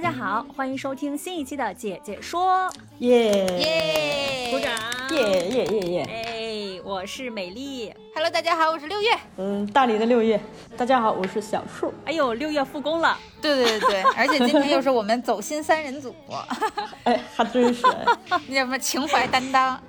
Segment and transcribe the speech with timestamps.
[0.00, 2.70] 大家好，欢迎收听新一期的《姐姐说
[3.00, 4.48] 耶耶！
[4.52, 4.72] 鼓掌，
[5.10, 6.04] 耶耶耶耶！
[6.08, 7.92] 哎，我是美丽。
[8.14, 9.08] Hello，大家好，我是六月。
[9.38, 10.40] 嗯，大理的六月，
[10.76, 11.92] 大家好，我是小树。
[12.04, 16.14] 哎呦，六月复工了，对对对对， 而且今天又是我们走心三人组，
[17.02, 18.04] 哎，还真是哎，
[18.46, 19.82] 那叫什么情怀担当。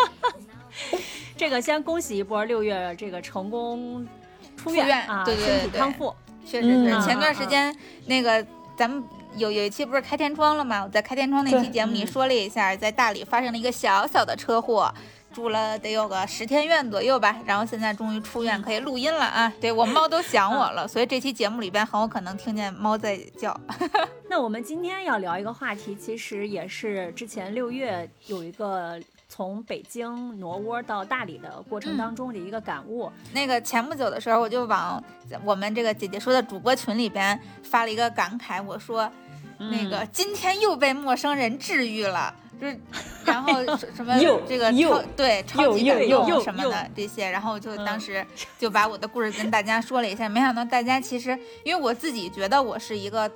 [1.36, 4.08] 这个先恭喜一波六月这个成功
[4.56, 6.14] 出出院啊，对对身体对康复。
[6.46, 8.44] 确实是，嗯前段时间那个
[8.80, 9.04] 咱们
[9.36, 10.82] 有有一期不是开天窗了吗？
[10.82, 14.90] 我在开天窗那期节目里说了一下，在大理发生了一个小小的车祸。
[15.34, 19.52] 住了得有个十天院左右吧，然后现在终于出院，可以录音了啊！
[19.60, 23.54] 对我猫都想我了，所以这期节目里边很有可能听见猫在叫。
[24.30, 28.98] 那我们今天要聊一个话题，其实也是之前六月有一个
[29.30, 33.10] 从北京挪窝到大理的过程当中的一个感悟。
[33.32, 35.02] 那个前不久的时候，我就往
[35.44, 39.10] 我们这个姐姐说的主播群里边发了一个感慨，我说
[39.58, 42.34] 那个今天又被陌生人治愈了。
[42.60, 42.78] 就是，
[43.24, 43.64] 然后
[43.94, 48.26] 什么又这个又超对超级感又又动什么的这些，然后就当时
[48.58, 51.30] 就把我的故事跟大家说了一下，没想到大家其实
[51.64, 53.30] 因为我自己觉得我是一个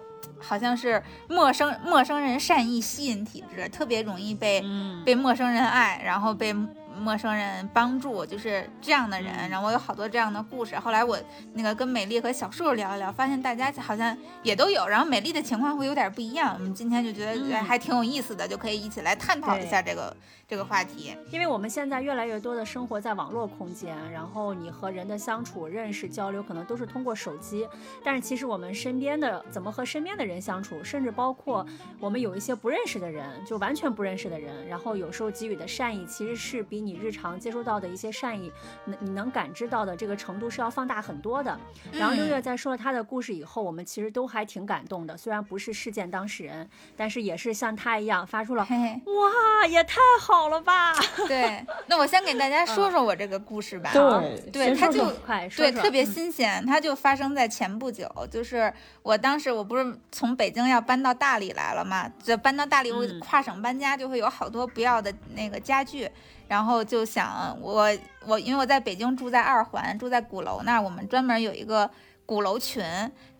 [0.47, 6.55] 好像是陌生陌生人善意吸引体质，特别容易被嗯，被陌生人爱，然后被
[6.99, 9.49] 陌生人帮助，就是这样的人。
[9.49, 10.79] 然后我有好多这样的故事。
[10.79, 11.19] 后来我
[11.53, 14.87] 那个跟美丽和小树聊一聊，发现大家好像也都有。
[14.87, 16.55] 然后美丽的情况会有点不一样。
[16.55, 20.17] 我们今天就觉得还挺有意思的，就可以一起来探讨一下这个
[20.47, 21.17] 这个话题。
[21.31, 27.67] 因为我们现在越来越多的生活在网络空间，然后你和人的相处、认识、交流，可能都是通过手机。
[28.03, 31.67] 但是其实我们身边的怎么和身边的人相处，甚至包括
[31.99, 38.52] 我们有一些不认识的人，就完全不认识的人，然后有时候给予的善意，其实是比你日常接收到的一些善意，
[38.84, 41.58] 你你能感知到的这个程度是要放大很多的。
[41.92, 50.92] 然后六月在说了他的故事以后，我们其实都还挺感动的，虽然不是事件当事人，但是也是像他一样发出了嘿嘿，哇，也太好了吧！
[51.27, 53.90] 对， 那我先给大家说说我这个故事吧。
[53.92, 58.08] 对对他就先说说对，快说说特别嗯新鲜，它就发生在前不久。
[58.30, 58.72] 就是
[59.02, 66.08] 我当时我不是从北京要搬到大理来了嘛，这搬到大理，我嗯跨省搬家就会有好多不要的那个家具，
[66.49, 67.91] 然后就想我
[68.27, 71.91] 我因为我在北京住在二环，住在鼓楼那儿，我们专门有一个
[72.27, 72.85] 鼓楼群。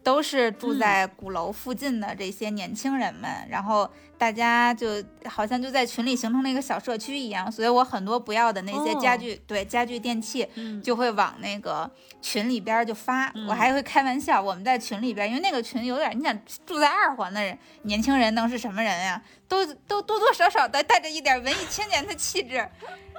[0.05, 10.81] 都是住在鼓楼附近的这些年轻人们，然后大家就好像就在群里形成了一个小社区一样，所以我很多不要的那些家具，对家具电器，嗯。
[10.83, 13.47] 就会往那个群里边儿就发，嗯。
[13.49, 19.21] 我还会开玩笑，我们在群里边儿，因为那个群有点儿，你想住在二环的人，年轻人能是什么人呀？
[19.49, 22.69] 都都多多少少的带着一点文艺青年的气质，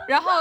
[0.07, 0.31] 然后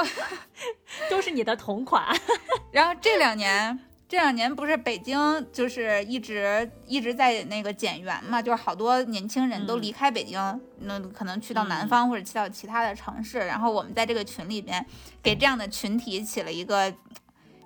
[1.09, 2.05] 都是你的同款，
[2.71, 3.81] 然后这两年。
[4.07, 13.39] 这两年不是北京就是一直一直在那个减员嘛，就是好多年轻人都嗯离开北京，那、可能去到南方或者去到其他的城市。
[13.39, 14.85] 然后我们在这个群里边
[15.23, 16.93] 给这样的群体起了一个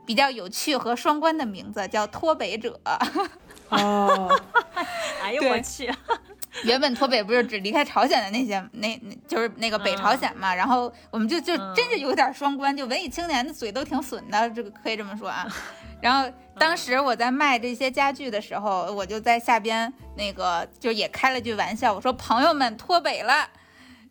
[0.06, 2.80] 比较有趣和双关的名字，叫脱北者。
[3.68, 4.40] 哦，
[5.20, 5.92] 哎呦对我去，
[6.64, 10.54] 原本脱北不是只离开朝鲜的那些，那那就是那个北朝鲜嘛。
[10.54, 15.46] 然后我们就就嗯真是有点双关，就文艺青年的嘴都挺损的，这个可以这么说啊。
[16.00, 23.48] 然后当时我在卖这些家具的时候，我就在下边那个就也开了句玩笑，我说朋友们脱北了，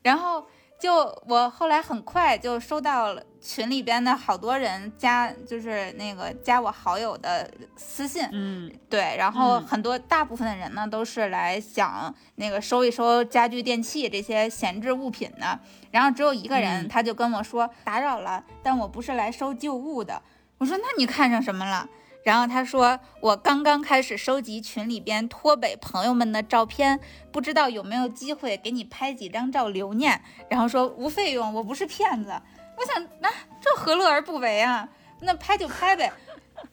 [0.01, 0.47] 然后。
[0.79, 0.93] 就
[1.27, 15.57] 我后来很快就收到了群里边的好多人加，就是那个加我好友的私信，嗯对，然后嗯很多、大部分的人呢都是来想那个收一收家具电器这些闲置物品的，
[15.91, 20.21] 然后只有一个人嗯他就跟我说、打扰了，但我不是来收旧物的。
[20.57, 21.87] 我说那你看上什么了？
[22.23, 26.99] 然后他说我刚刚开始收集群里边脱北朋友们的照片，
[27.31, 30.21] 不知道有没有机会给你拍几张照留念。
[30.49, 32.33] 然后说无费用，我不是骗子。
[32.77, 33.29] 我想那、
[33.59, 34.87] 这何乐而不为啊？
[35.21, 36.11] 那拍就拍呗。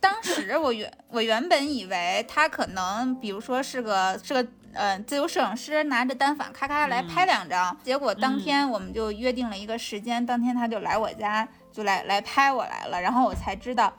[0.00, 7.74] 当时我原我原本以为他可能，比如说是个是个呃自由摄影师，拿着单反咔咔来拍两张。
[7.82, 13.00] 结果当天我们就约定了一个时间，当天他就来我家，就来来拍我来了。
[13.00, 13.92] 然后我才知道，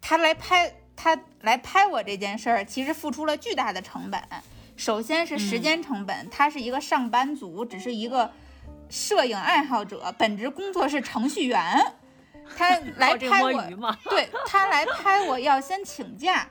[0.00, 4.20] 他来拍他来拍我这件事儿，其实付出了巨大的成本。
[4.76, 8.32] 首先是嗯时间成本，他是一个上班族，只是一个
[8.90, 11.62] 摄影爱好者，本职工作是程序员。
[12.56, 16.48] 他 来拍我对他来拍我要先请假，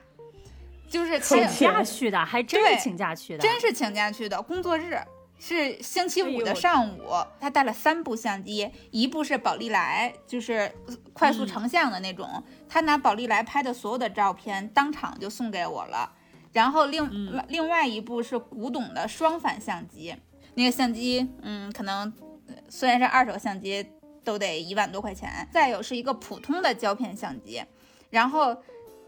[0.88, 4.96] 就是请请假去的，还真是请假去的，真是请假去的，工作日
[5.40, 7.10] 是星期五的上午。
[7.40, 10.72] 他带了三部相机，一部是宝丽来，就是
[11.12, 12.44] 快速成像的那种。
[12.68, 16.12] 他拿宝丽来拍的所有的照片，当场就送给我了。
[16.52, 20.14] 然后另、嗯另外一部是古董的双反相机，
[20.54, 22.27] 那个相机，嗯，可能呃
[22.68, 23.86] 虽然是二手相机，
[24.22, 25.48] 都得一万多块钱。
[25.52, 27.62] 再有是一个普通的胶片相机，
[28.10, 28.56] 然后，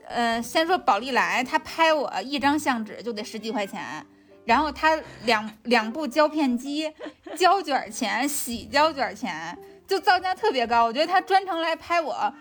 [0.09, 4.05] 呃，先说宝丽来，他拍我一张相纸就得十几块钱，
[4.45, 6.91] 然后他两两部胶片机，
[7.37, 10.85] 胶卷钱、洗胶卷钱，就造价特别高。
[10.85, 12.33] 我觉得他专程来拍我，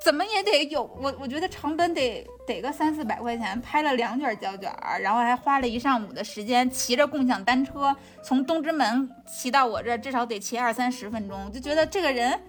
[0.00, 12.40] 怎么也得有我，我觉得成本得得个三四百块钱，拍了两卷胶卷，然后还花了一上午的时间，骑着共享单车从东直门骑到我这，至少得骑二三十分钟，就觉得这个人。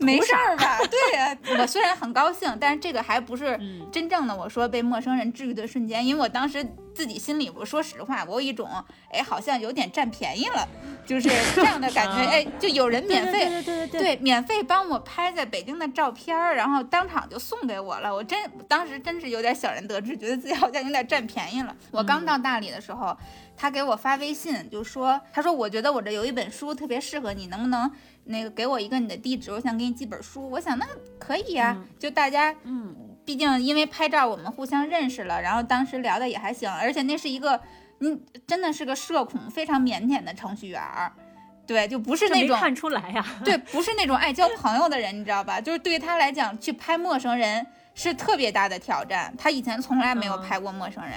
[0.00, 0.78] 没事儿吧？
[0.90, 6.64] 对呀、我虽然很高兴，但是这个还不是嗯真正的我说被陌生人治愈的瞬间，因为我当时
[6.94, 8.68] 自己心里，我说实话，我有一种
[9.12, 10.66] 哎，好像有点占便宜了，
[11.06, 12.12] 就是 这样的感觉。
[12.12, 18.14] 啊哎，就有人免费对对对对对，免费帮我拍在北京的照片，然后当场就送给我了。
[18.14, 18.38] 我真
[18.68, 21.74] 当时真是有点小人得志，觉得自己好像有点占便宜了。
[21.90, 23.16] 我刚到大理的时候，
[23.56, 27.90] 他给我发微信就说，他说我觉得我这有一本书特别适合你，能不能
[28.30, 29.50] 那个给我一个你的地址？
[29.50, 30.48] 我想给你寄本书。
[30.50, 30.86] 我想那
[31.18, 32.94] 可以呀、嗯就大家嗯，
[33.24, 37.60] 毕竟因为拍照我们互相认识了，然后当时聊的也还行，而且那是一个，
[37.98, 41.12] 你真的是个社恐、非常腼腆的程序员儿，
[41.66, 45.60] 对，就不是那种看出来呀，对，不是那种爱交 朋友的人，你知道吧？
[45.60, 49.34] 就是对于他来讲，去拍陌生人是特别大的挑战。
[49.36, 51.12] 他以前从来没有嗯拍过陌生人，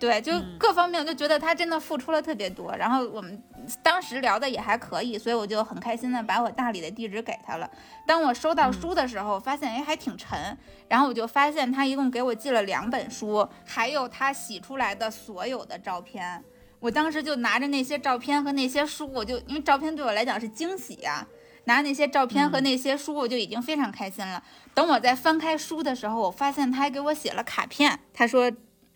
[0.00, 2.74] 对，就嗯各方面我就觉得他真的付出了特别多。
[2.74, 3.40] 然后我们
[3.82, 7.70] 当时聊的也还可以，所以我就很开心的把我大理的地址给他了。
[8.06, 10.56] 当我收到书的时候，发现哎还挺沉，
[10.88, 16.42] 然后我就发现他一共给我寄了两本书，还有他洗出来的所有的照片。
[16.80, 21.26] 我当时就拿着那些照片和那些书，我就因为照片对我来讲是惊喜呀、
[21.64, 24.42] 拿那些照片和那些书，我就已经非常开心了。
[24.72, 28.00] 等我在翻开书的时候，我发现他还给我写了卡片。
[28.14, 28.50] 他说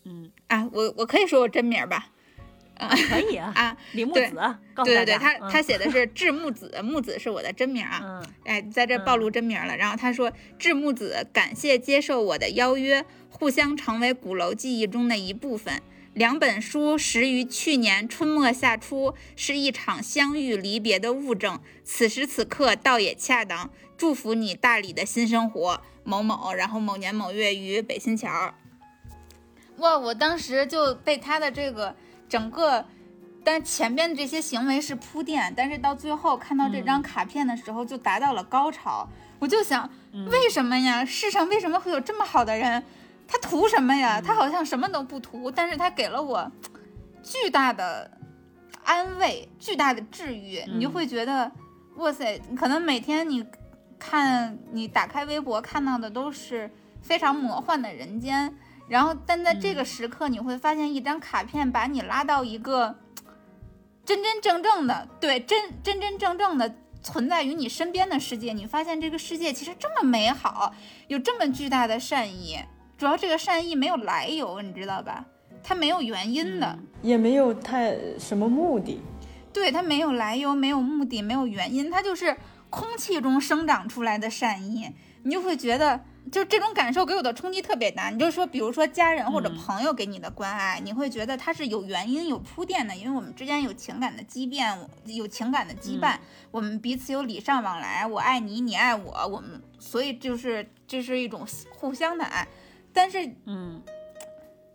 [0.04, 2.10] 嗯，啊，我我可以说我真名吧？
[2.76, 4.20] 啊可以啊，啊，李木子，
[4.84, 8.00] 对对对，他他写的是智木子，木子是我的真名啊。
[8.02, 9.76] 嗯哎，在这暴露真名了。
[9.76, 15.80] 然后他说：“智木子，感谢接受我的邀约，互相成为鼓楼记忆中的一部分。
[16.14, 21.60] 两本书始于去年春末夏初，是一场相遇离别的物证。
[21.84, 23.70] 此时此刻倒也恰当。
[23.96, 26.52] 祝福你大理的新生活，某某。
[26.52, 28.52] 然后某年某月于北新桥。
[29.78, 31.94] 哇，我当时就被他的这个
[32.28, 32.84] 整个。”
[33.46, 39.06] 但前边的这些行为是铺垫，但是到最后看到这张卡片的时候，就达到了高潮。
[39.38, 39.90] 我就想，
[40.30, 41.04] 为什么呀？
[41.04, 42.82] 世上为什么会有这么好的人？
[43.28, 44.18] 他图什么呀？
[44.18, 46.50] 他好像什么都不图，但是他给了我
[47.22, 48.10] 巨大的
[48.82, 50.64] 安慰，巨大的治愈。
[50.66, 51.52] 你就会觉得，
[51.96, 53.44] 哇塞，可能每天你
[53.98, 56.70] 看你打开微博看到的都是
[57.02, 58.56] 非常魔幻的人间，
[58.88, 62.96] 然后但在这个时刻，你会发现一张卡片把你拉到一个。
[64.06, 70.74] 真真正正的，对，真真真正正的存在于你身边的世界，你发现这个世界其实这么美好，
[71.08, 72.58] 有这么巨大的善意。
[72.98, 75.24] 主要这个善意没有来由，你知道吧？
[75.62, 79.00] 它没有原因的，也没有太什么目的。
[79.54, 82.36] 对，它没有来由，没有目的，没有原因，它就是
[82.68, 84.92] 空气中生长出来的善意。
[85.22, 88.10] 你就会觉得，就这种感受给我的冲击特别大。
[88.10, 94.76] 你就说，比如说家人或者朋友给你的关爱，你会觉得它是有原因、有铺垫的，因为我们之间有情感的积淀，
[95.06, 96.16] 有情感的羁绊，
[96.50, 102.46] 我们彼此有礼尚往来，我爱你，你爱我，我们所以就是这是一种互相的爱。
[102.92, 103.82] 但是嗯。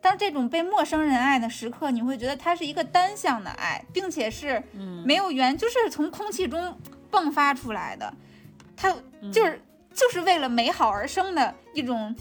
[0.01, 6.74] 当这种被陌生人爱的时刻，你会觉得它是一个单向的爱，并且是嗯，没有缘，就是从空气中
[7.12, 8.13] 迸发出来的，
[8.77, 8.96] 它
[9.34, 9.62] 就是、
[10.00, 12.15] 就是为了美好而生的一种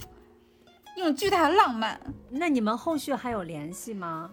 [0.96, 2.00] 一种巨大的浪漫。
[2.28, 4.30] 那你们后续还有联系吗？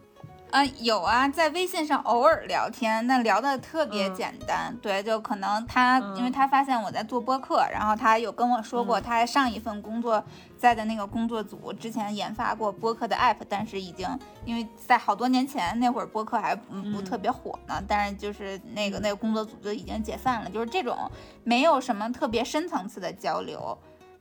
[0.55, 4.74] 啊、有啊，在微信上偶尔聊天，那聊的特别嗯简单。
[4.81, 10.24] 对，就可能他，嗯因为他发现我在做播客，然后他有跟我说过，嗯他上一份工作
[10.57, 14.07] 在的那个工作组之前研发过播客的 app，但是已经
[14.45, 20.97] 因为在好多年前那会儿播客还不特别火呢，但是就是那个那个工作组就已经解散了，就是这种
[21.43, 23.77] 没有什么特别深层次的交流。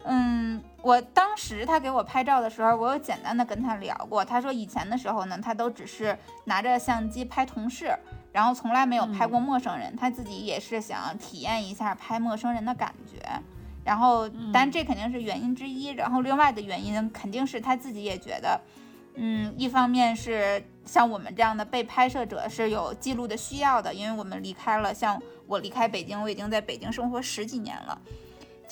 [0.07, 4.25] 嗯，我当时他给我拍照的时候，我有简单的跟他聊过。
[4.25, 7.91] 他说以前的时候呢，他都只是拿着相机拍同事，
[8.31, 9.97] 然后从来没有拍过陌生人。
[9.97, 13.19] 他自己也是想体验一下拍陌生人的感觉。
[13.83, 15.89] 然后，但这肯定是原因之一。
[15.89, 18.61] 然后另外的原因肯定是他自己也觉得，
[19.15, 27.99] 嗯，一方面是像我们这样的被拍摄者是有记录的需要的，因为我们离开了，像我离开北京，我已经在北京生活十几年了。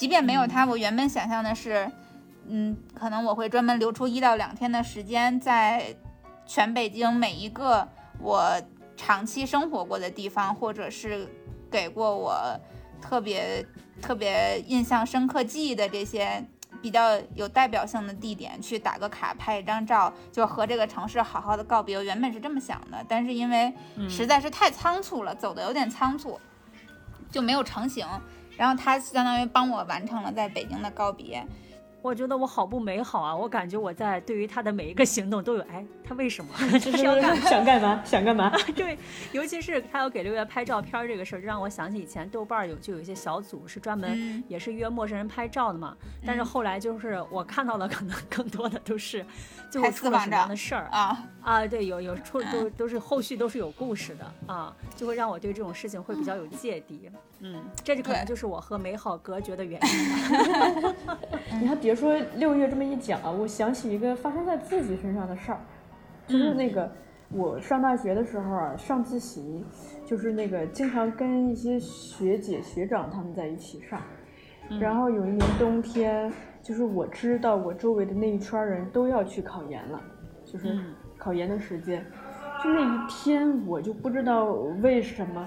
[0.02, 1.88] 即便没有他，我原本想象的是，
[2.48, 5.94] 嗯，可能我会专门留出一到两天的时间，在
[6.44, 7.86] 全北京每一个
[8.18, 8.60] 我
[8.96, 11.28] 长期生活过的地方，或者是
[11.70, 12.34] 给过我
[13.00, 13.64] 特别
[14.00, 16.44] 特别印象深刻记忆的这些
[16.82, 21.96] 比较有代表性的地点，去打个卡，拍一张照，就和这个城市好好的告别。
[21.96, 23.72] 我原本是这么想的，但是因为
[24.08, 26.40] 实在是太仓促了，走的有点仓促，
[27.30, 28.04] 就没有成型。
[28.62, 31.44] 然后他相当于帮我完成了在北京的告别。
[32.02, 33.34] 我觉得我好不美好啊！
[33.34, 36.50] 我感觉我在对于他的每一个行动都有，哎，他为什么？
[36.80, 38.02] 就是想干嘛？
[38.04, 38.52] 想干嘛？
[38.74, 38.98] 对，
[39.30, 45.96] 尤其是他要给六月拍照片这个事儿，就让我想起以前豆瓣有就有一些小组是专门也是约陌生人拍照的嘛。
[46.26, 49.24] 但是后来就是我看到的可能 更多的都是
[49.70, 51.66] 最后出了什么样的事儿啊啊！
[51.66, 57.08] 对，有有出都都是后续都是有故事的啊，就会让我对这种事情会比较有芥蒂。
[57.44, 61.60] 嗯，这就可能就是我和美好隔绝的原因。
[61.60, 65.60] 你还别说六月这么一讲啊，我想起一个发生在自己身上的事儿，
[66.26, 66.90] 就是那个
[67.28, 69.62] 我上大学的时候啊，上自习，
[70.06, 74.00] 就是那个经常跟一些学姐学长他们在一起上，
[74.80, 76.32] 然后有一年冬天，
[76.62, 80.00] 就是我知道我周围的那一圈人都要去考研了，
[80.46, 80.74] 就是
[81.18, 82.02] 考研的时间，
[82.64, 84.46] 就那一天我就不知道
[84.80, 85.46] 为什么。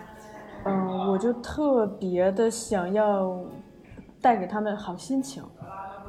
[0.66, 3.44] 嗯，我就特别的想要
[4.22, 5.44] 带给他们好心情，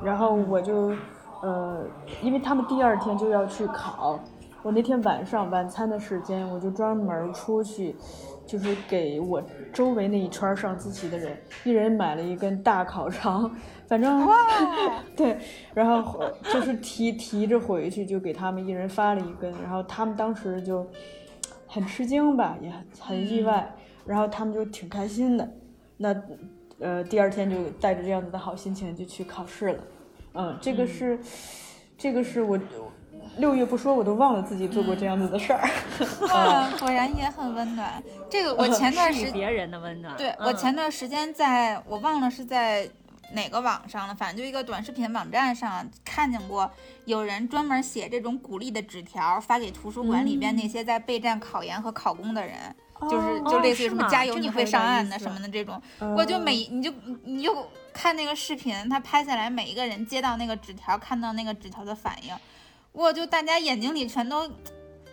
[0.03, 0.93] 然后我就，
[1.43, 1.85] 呃，
[2.23, 4.19] 因为他们第二天就要去考，
[4.63, 7.97] 我那天晚上晚餐的时间，我就专门出去，
[8.47, 13.51] 就是给我周围那一圈上自习的人，一人买了一根大烤肠，
[13.87, 14.27] 反正，
[15.17, 15.39] 对，
[15.75, 16.23] 然后
[16.53, 20.87] 就是提提着回去，就给他们一人发了一根，然后他们当时就
[21.67, 23.75] 很吃惊吧，也很意外。
[24.05, 25.51] 然后他们就挺开心的，
[25.97, 26.15] 那，
[26.79, 29.83] 呃，第二天就带着这样子的好心情就去考试了，
[30.35, 31.19] 嗯，这个是，
[31.97, 32.59] 这个是我
[33.39, 35.69] 六月不说我都忘了自己做过这样子的事儿，
[36.29, 38.03] 哇，果然也很温暖。
[38.29, 42.89] 这个 我前段时间别人的温暖，对我前段时间在我忘了是在
[43.33, 46.71] 哪个网上了，反正就一个短视频网站上看见过
[47.07, 52.55] 有人专门写这种鼓励的纸条发给图书馆里边那些在备战考研和考公的人。
[53.11, 55.81] 就是就类似于什么加油你会上岸的什么的这种，
[56.17, 56.91] 我就每你就
[57.25, 57.55] 你就
[57.93, 62.35] 看那个视频，他拍下来每一个人接到那个纸条，看到那个纸条的反应，
[62.93, 64.51] 我就大家眼睛里全都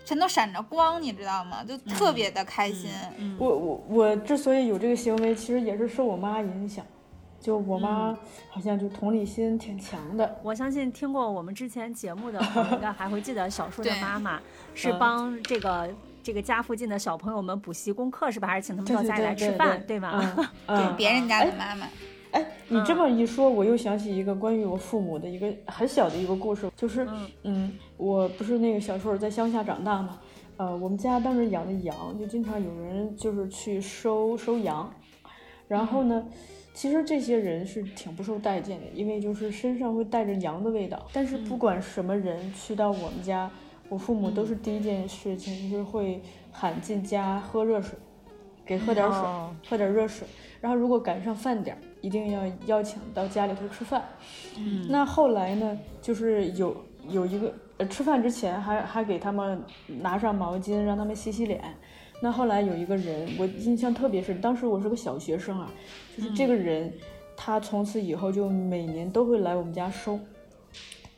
[0.05, 1.63] 全都闪着光，你知道吗？
[1.63, 2.89] 就特别的开心。
[3.37, 6.85] 我我我之所以有这个行为，其实也是受我妈影响，
[7.41, 8.17] 就我妈
[8.49, 10.39] 好像就同理心挺强的。
[10.41, 14.39] 我相信听过我们之前节目的朋友应该还会记得小树的妈妈
[14.73, 15.89] 是帮这个。
[16.23, 18.47] 这个家附近的小朋友们补习功课是吧？
[18.47, 20.33] 还是请他们到家里来吃饭，对吗？
[20.65, 21.87] 对， 别人家的妈妈。
[22.31, 27.05] 哎，你这么一说，我又想起一个关于我父母的一个很小的一个故事，就是，
[27.43, 30.17] 嗯，我不是那个小时候在乡下长大嘛，
[30.57, 34.91] 呃，我们家当时养的羊，就经常有人就是去收收羊，
[35.67, 36.25] 然后呢，
[36.73, 41.05] 其实这些人是挺不受待见的，因为就是身上会带着羊的味道。
[41.11, 43.51] 但是不管什么人去到我们家。
[43.93, 46.19] 我父母都是第一件事情就是会
[46.51, 47.95] 喊进家喝热水，
[48.65, 49.21] 给喝点水，
[49.69, 50.27] 喝点热水。
[50.59, 54.03] 然后如果赶上饭点儿，一定要邀请到家里头吃饭。
[54.57, 56.75] 嗯，那后来呢，就是有
[57.07, 59.61] 有一个呃吃饭之前还还给他们
[60.01, 61.61] 拿上毛巾让他们洗洗脸。
[62.19, 65.71] 那后来有一个人我印象特别深，当时我是个小学生啊，
[66.17, 66.91] 就是这个人，
[67.37, 70.19] 他从此以后就每年都会来我们家收。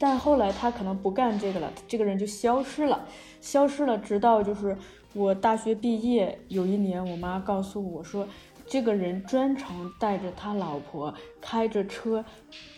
[0.08, 3.08] 但后来他可能不干这个了，这个人就消失了，
[3.42, 3.98] 消失了。
[3.98, 4.78] 直到就是
[5.14, 8.28] 我大学毕业有一年，我妈告诉我说，
[8.68, 12.24] 这个人专程带着他老婆开着车，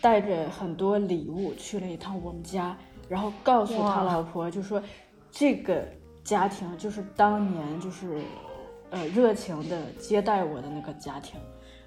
[0.00, 2.74] 带着很多礼物去了一趟我们家，
[3.10, 4.82] 然后告诉他老婆就说，
[5.30, 5.86] 这个
[6.24, 8.22] 家庭就是当年就是
[8.88, 11.38] 呃热情的接待我的那个家庭，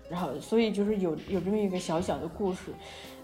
[0.08, 2.72] 然后所以就是有有这么一个小小的故事。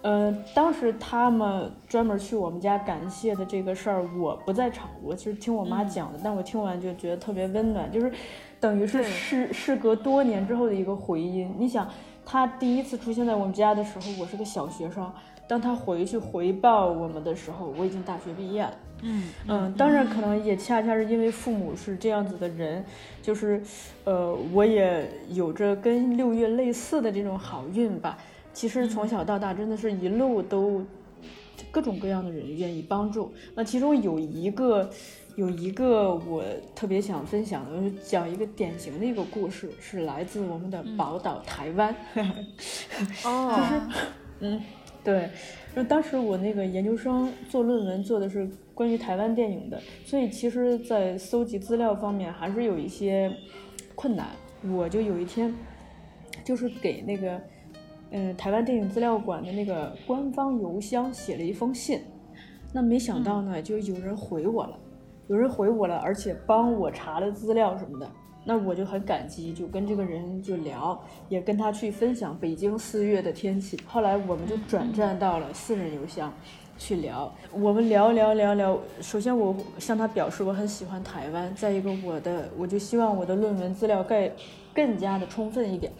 [0.08, 8.10] 呃，当时他们专门去我们家感谢的这个事儿，我不在场，我其实听我妈讲的，但我听完就觉得特别温暖，就是
[8.58, 11.54] 等于是事事隔多年之后的一个回音。
[11.60, 11.86] 你想，
[12.26, 15.12] 他第一次出现在我们家的时候，我是个小学生，
[15.46, 18.74] 当他回去回报我们的时候，我已经大学毕业了。
[19.02, 22.82] 嗯嗯，当然可能也恰恰是因为父母是这样子的人，
[23.22, 23.62] 就是，
[24.06, 28.18] 呃，我也有着跟六月类似的这种好运吧。
[28.58, 30.84] 其实从小到大，真的是一路都
[31.70, 33.32] 各种各样的人愿意帮助。
[33.54, 34.90] 那其中有一个，
[35.36, 41.96] 有一个我特别想分享的，就是讲一个典型的一个故事，是来自我们的宝岛台湾。
[43.26, 43.62] 哦，
[44.40, 44.60] 嗯，
[45.04, 45.30] 对，
[45.76, 53.32] 就当时我那个研究生做论文做的是关于台湾电影的，所以其实，在搜集资料方面还是有一些
[53.94, 54.30] 困难。
[54.72, 55.54] 我就有一天，
[56.44, 57.40] 就是给那个，
[58.12, 62.02] 嗯、台湾电影资料馆的那个官方邮箱写了一封信，
[62.74, 64.78] 那没想到呢，就有人回我了，
[65.28, 68.10] 有人回我了，而且帮我查了资料什么的。
[68.50, 70.98] 那我就很感激，就跟这个人就聊，
[71.28, 73.78] 也跟他去分享北京四月的天气。
[73.86, 76.34] 后来我们就转战到了私人邮箱，
[76.78, 77.30] 去聊。
[77.52, 84.32] 我们聊聊聊聊，首先我向他表示我很喜欢台湾，再一个我的我就希望我的论文资料更
[84.74, 85.92] 更加的充分一点。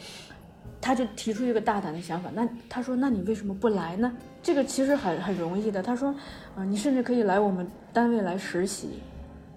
[0.80, 4.16] 他就提出一个大胆的想法，那他说，那你为什么不来呢？
[4.42, 5.82] 这个其实很很容易的。
[5.82, 6.14] 他说，
[6.56, 9.00] 啊、你甚至可以来我们单位来实习，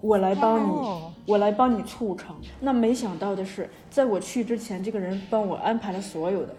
[0.01, 2.35] 我来帮你，哦我来帮你促成。
[2.59, 6.55] 那没想到的是，在我去之前，这个人帮我安排了所有的。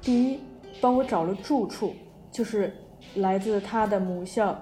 [0.00, 0.40] 第一，
[0.80, 1.94] 帮我找了住处，
[2.32, 2.74] 就是
[3.16, 4.58] 来自他的母校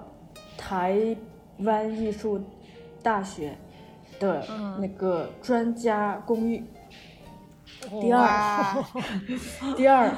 [0.57, 1.15] 台
[1.59, 2.39] 湾艺术
[3.01, 3.57] 大学
[4.19, 4.45] 的
[4.79, 6.63] 那个专家公寓。
[8.01, 8.83] 第二，
[9.75, 10.11] 第二，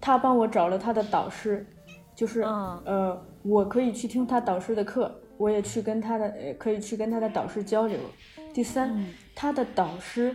[0.00, 1.66] 他帮我找了他的导师，
[2.14, 2.82] 就是、嗯。
[2.84, 7.98] 呃，我可以去听他导师的课，我也去跟他的呃可以去跟他的导师交流。
[8.52, 10.34] 第三，他的导师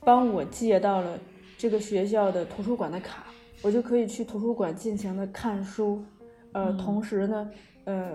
[0.00, 1.18] 帮我借到了
[1.56, 3.24] 这个学校的图书馆的卡，
[3.62, 6.04] 我就可以去图书馆尽情的看书。
[6.52, 7.50] 呃，同时呢，
[7.84, 8.12] 呃，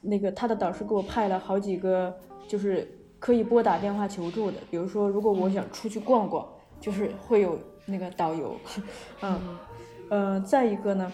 [0.00, 2.14] 那个他的导师给我派了好几个，
[2.46, 6.46] 就是可以拨打电话求助的，比如说如果我想出去逛逛，
[6.84, 8.54] 就是会有那个导游，
[9.22, 9.40] 嗯，
[10.10, 11.10] 呃，再一个呢，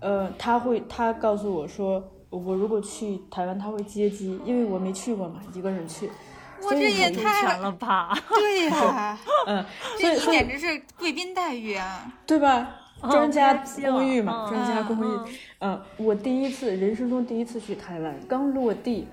[0.00, 6.10] 呃，他会他告诉我说，我如果去台湾他会接机，因为我没去过嘛，一个人去，
[6.60, 8.12] 我这也太全了吧？
[8.34, 9.16] 对呀、
[9.46, 9.64] 嗯，
[9.96, 12.12] 所这你以简直是贵宾待遇啊！
[12.26, 12.68] 对吧？
[13.02, 13.52] 哦专家
[13.84, 15.28] 公寓嘛，了专家公寓嗯。
[15.60, 19.06] 嗯，我第一次人生中第一次去台湾，刚落地，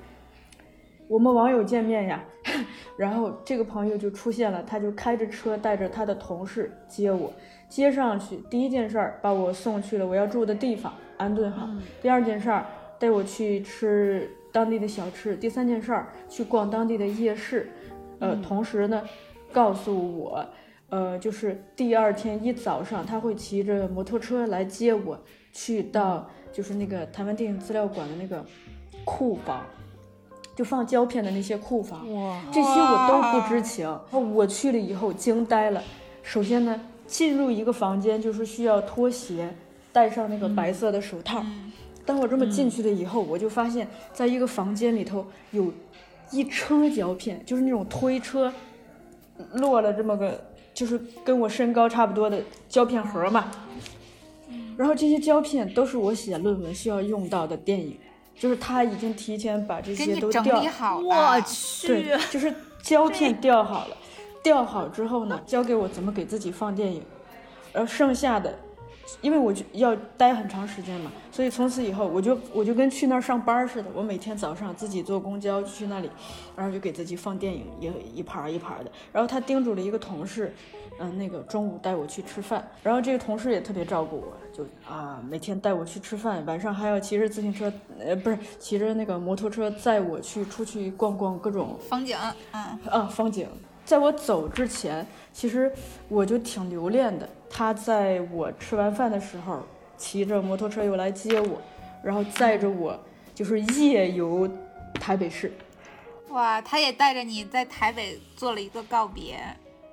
[1.13, 2.23] 我们网友见面呀，
[2.97, 7.31] 然后这个朋友就出现了，他就开着车带着他的同事接我，
[7.69, 11.69] 接上去第一件事儿把我送去了我要住的地方安顿好，
[12.01, 12.65] 第二件事儿
[12.97, 17.69] 带我去吃当地的小吃，第三件事儿去逛当地的夜市，
[18.17, 19.03] 呃，同时呢，
[19.51, 20.43] 告诉我。
[20.89, 25.19] 呃，就是第二天一早上，他会骑着摩托车来接我，
[25.51, 28.43] 去到就是那个台湾电影资料馆的那个
[29.03, 29.63] 库房，
[30.55, 31.99] 就放胶片的那些库房。
[32.13, 33.87] 哇，这些我都不知情。
[34.11, 35.81] 我去了以后惊呆了。
[36.21, 39.53] 首先呢，进入一个房间就是需要脱鞋，
[39.91, 41.43] 戴上那个白色的手套。
[42.05, 45.71] 当我这么进去了以后，我就发现，在一个房间里头有
[46.31, 48.51] 一车胶片，就是那种推车
[49.53, 50.39] 落了这么个，
[50.73, 53.51] 就是跟我身高差不多的胶片盒嘛。
[54.75, 57.97] 然后这些胶片都是我写论文需要用到的电影，
[58.37, 63.97] 就是他已经提前把这些都调好了，我去，对，就是胶片调好了，
[64.43, 67.01] 调好之后呢，教给我怎么给自己放电影，
[67.71, 68.53] 然后剩下的，
[69.21, 76.09] 因为我就要待很长时间嘛，所以从此以后我就我就跟去那儿上班似的，我每天早上自己坐公交去那里，
[76.55, 78.91] 然后就给自己放电影，一一盘儿一盘儿的。
[79.11, 80.53] 然后他叮嘱了一个同事，
[80.99, 92.17] 嗯，那个中午带我去吃饭，然后这个同事也特别照顾我，就啊每天带我去吃饭，晚上还要骑着自行车，呃不是骑着那个摩托车载我去出去逛逛各种风景，
[92.51, 93.47] 嗯，啊，风景。
[93.85, 95.69] 在我走之前，其实
[96.07, 97.27] 我就挺留恋的。
[97.55, 99.61] 他在我吃完饭的时候，
[99.95, 101.61] 骑着摩托车又来接我，
[102.03, 102.99] 然后载着我，
[103.35, 104.49] 就是夜游
[104.95, 105.53] 台北市。
[106.29, 109.37] 哇，他也带着你在台北做了一个告别，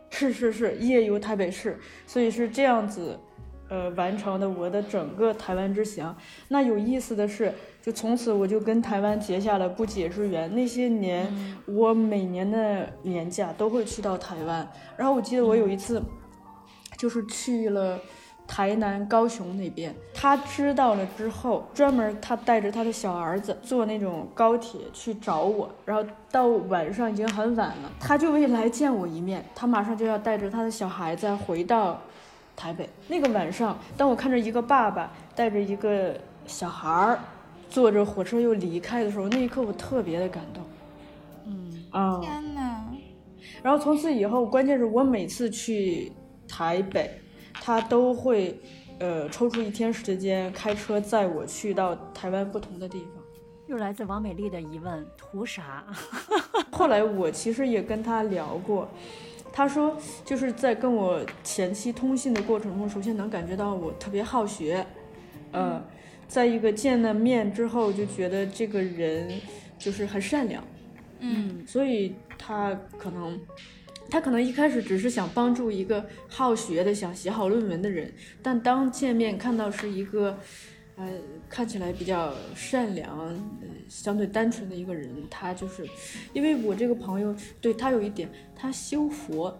[0.09, 3.21] 是是是，夜游台北市，所以是这样子，
[3.69, 6.17] 呃，完成的我的整个台湾之行。
[6.49, 10.53] 那有意思的是，就从此我就跟台湾结下了不解之缘。
[10.55, 11.31] 那些年，
[11.67, 14.67] 我每年的年假都会去到台湾。
[14.97, 16.03] 然后我记得我有一次，
[17.01, 17.99] 就是去了。
[18.53, 32.01] 台南、高雄那边，他知道了之后，专门他带着他的小儿子坐那种高铁去找我，然后到晚上已经很晚了，他就为来见我一面，他马上就要带着他的小孩子回到
[32.57, 32.91] 台北。
[33.07, 36.13] 那个晚上，当我看着一个爸爸带着一个
[36.45, 37.21] 小孩儿
[37.69, 40.65] 坐着火车又离开的时候，那一刻我特别的感动。
[41.47, 42.85] 嗯啊、天哪！
[43.63, 46.11] 然后从此以后，关键是我每次去
[46.51, 47.09] 台北，
[47.55, 48.61] 他都会
[48.99, 53.23] 呃抽出一天时间开车载我去到台湾不同的地方。
[53.69, 55.87] 又来自王美丽的疑问：图啥？
[56.73, 58.89] 后来我其实也跟他聊过，
[59.53, 64.85] 他说就是在跟我前期通信的过程中，首先能感觉到我特别好学，
[65.53, 65.81] 呃，
[66.27, 69.41] 在一个见了面之后就觉得这个人
[69.79, 70.65] 就是很善良，
[71.21, 73.39] 嗯所以他可能。
[74.11, 80.37] 他可能一开始只是想帮助一个好学的、想写好论文的人，但当见面看到是一个，
[80.97, 81.09] 呃，
[81.49, 83.37] 看起来比较善良、呃、
[83.89, 85.87] 相对单纯的一个人，他就是，
[86.33, 89.57] 因为我这个朋友对他有一点，他修佛，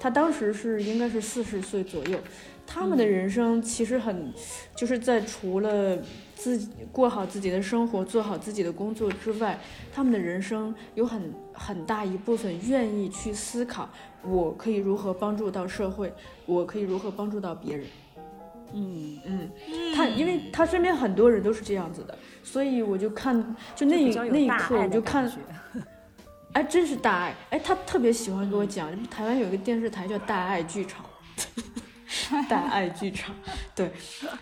[0.00, 2.18] 他当时是应该是四十岁左右，
[2.66, 4.32] 他们的人生其实很，
[4.74, 5.98] 就是在除了
[6.34, 9.58] 自己过好自己的生活、做好自己的工作之外，
[9.92, 13.88] 他们的人生有很很大一部分愿意去思考，
[14.22, 16.12] 我可以如何帮助到社会，
[16.46, 17.86] 我可以如何帮助到别人。
[18.72, 19.50] 嗯，嗯，
[19.94, 25.30] 他因为他身边很多人都是这样子的，所以我就看，就那一那一刻我就看
[26.54, 31.04] 哎，真是大爱，哎，他特别喜欢给我讲，台湾有一个电视台叫大爱剧场，
[32.48, 33.34] 大爱剧场，
[33.74, 33.90] 对，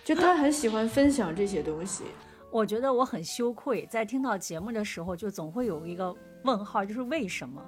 [0.05, 2.05] 就他很喜欢分享这些东西。
[2.51, 7.63] 我觉得我很羞愧，在听到节目的时候，就总会有一个问号，就是为什么？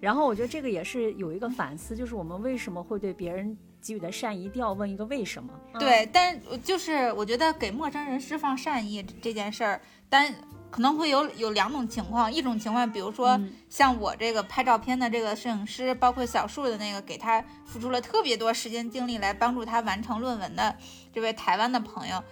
[0.00, 5.52] 然后我觉得这个也是有一个反思，就是我们为什么会对别人给予的善意，一定要问一个为什么？
[5.74, 10.32] 嗯对，但就是我觉得给陌生人释放善意这件事儿，但
[10.70, 13.52] 可能会有有两种情况，一种情况，比如说嗯。
[13.70, 20.74] 像我这个拍照片的这个摄影师，包括小树的那个给他付出了特别多时间精力来帮助他完成论文的
[21.12, 22.24] 这位台湾的朋友，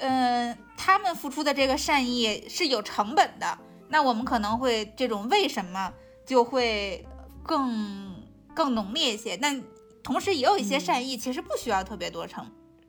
[0.00, 5.90] 嗯、他们付出的这个善意是有成本的，那我们可能会这种为什么
[6.26, 7.06] 就会
[7.42, 8.22] 更
[8.54, 9.62] 更浓烈一些，但
[10.02, 12.46] 同时也有一些善意其实不需要特别多成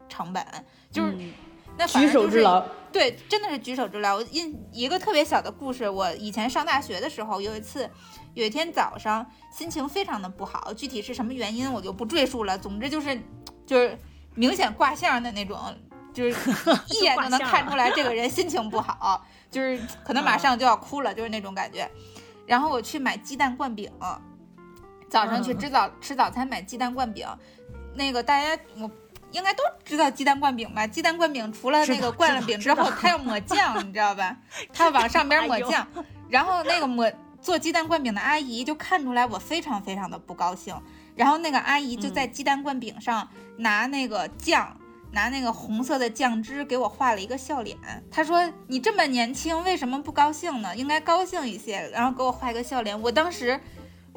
[0.10, 0.46] 成本，
[0.92, 1.32] 就是嗯
[1.80, 2.62] 那反举而就是手之劳，
[2.92, 4.18] 对，真的是举手之劳。
[4.18, 7.90] 我印一个特别小的故事，我以前上大学的时候，有一次，
[8.34, 12.58] 有一天早上心情非常的不好，具体是什么原因我就不赘述了。
[12.58, 13.18] 总之就是，
[13.66, 13.98] 就是
[14.36, 15.58] 明显卦象的那种，
[16.14, 16.52] 就是
[16.90, 21.90] 一 眼就能看出来这个人心情不好，就是可能马上就要哭了，就是那种感觉。
[22.46, 23.90] 然后我去买鸡蛋灌饼，
[25.10, 27.26] 早上去嗯吃早吃早餐买鸡蛋灌饼，
[27.96, 28.92] 那个大家我
[29.32, 30.86] 应该都知道鸡蛋灌饼吧？
[30.88, 34.36] 鸡蛋灌饼除了那个灌了饼之后，它要抹酱，你知道吧？
[34.74, 35.88] 它要往上边抹酱，
[36.30, 37.12] 然后那个抹
[37.42, 40.76] 做鸡蛋灌饼的阿姨就看出来我非常非常的不高兴，
[41.16, 44.76] 然后那个阿姨就在鸡蛋灌饼上拿那个酱。
[45.12, 47.76] 拿那个红色的酱汁给我画了一个笑脸，
[48.12, 50.76] 她说：“你这么年轻，为什么不高兴呢？
[50.76, 53.60] 应该高兴一些。”然后给我画一个笑脸，我当时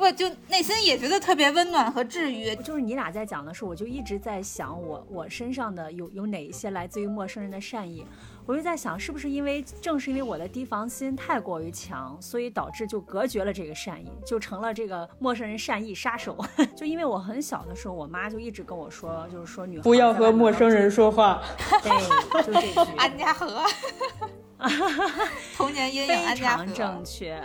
[0.03, 2.57] 我就内心也觉得特别温暖和治愈。
[2.57, 8.05] 就是你俩在讲的时候，我就一直在想我我身上的有有哪一些来自于陌生人的善意，
[8.45, 16.37] 我就在想是不是因为正是因为我的提防心太过于强，所以导致就隔绝了这个善意，就成了这个陌生人善意杀手。
[16.75, 21.41] 就因为我很小的时候，我妈就一直跟我说，就是说女孩不要和陌生人说话。
[21.81, 22.91] 对，就这 句。
[22.97, 23.62] 安家和，
[25.57, 26.75] 童年阴影非安家常。
[26.75, 27.41] 正确，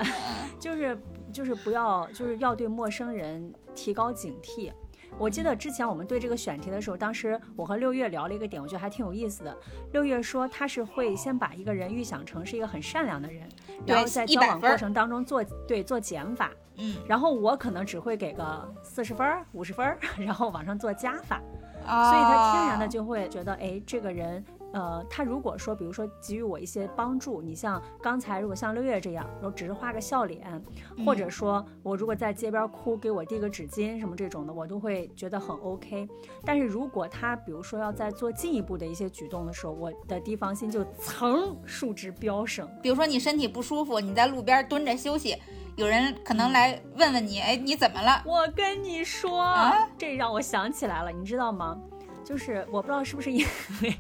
[0.60, 1.00] 就是
[1.32, 4.72] 就是不要就是要对陌生人提高警惕。
[5.18, 9.58] 我记得之前我们对这个选题的时候，当时我和六月聊了一个点，我觉得还挺有意思的。
[9.94, 13.48] 六月说他是会先把一个人预想成是一个很善良的人，
[13.86, 21.42] 然后在交100分儿往过程当中做对做减法，嗯然后我可能只会给个四十分儿、五十分儿， 然后往上做加法。
[21.86, 30.62] 啊，所以他天然的就会觉得，哎，这个人，呃，他如果说，比如说给予我一些帮助，你像刚才如果像六月这样，然后只是画个笑脸，
[31.06, 36.08] 或者说我如果在街边哭，给我递个纸巾什么这种的，我都会觉得很 OK。
[36.46, 42.68] 但是如果他比如说要在做进一步的一些举动的时候，我的提防心就噌数值飙升。
[42.82, 45.36] 比如说你身体不舒服，你在路边蹲着休息，
[45.76, 48.22] 有人可能来问问你，哎，你怎么了？
[48.26, 51.80] 我跟你说，啊这让我想起来了，你知道吗？
[52.28, 53.46] 就是我不知道是不是因
[53.82, 53.96] 为，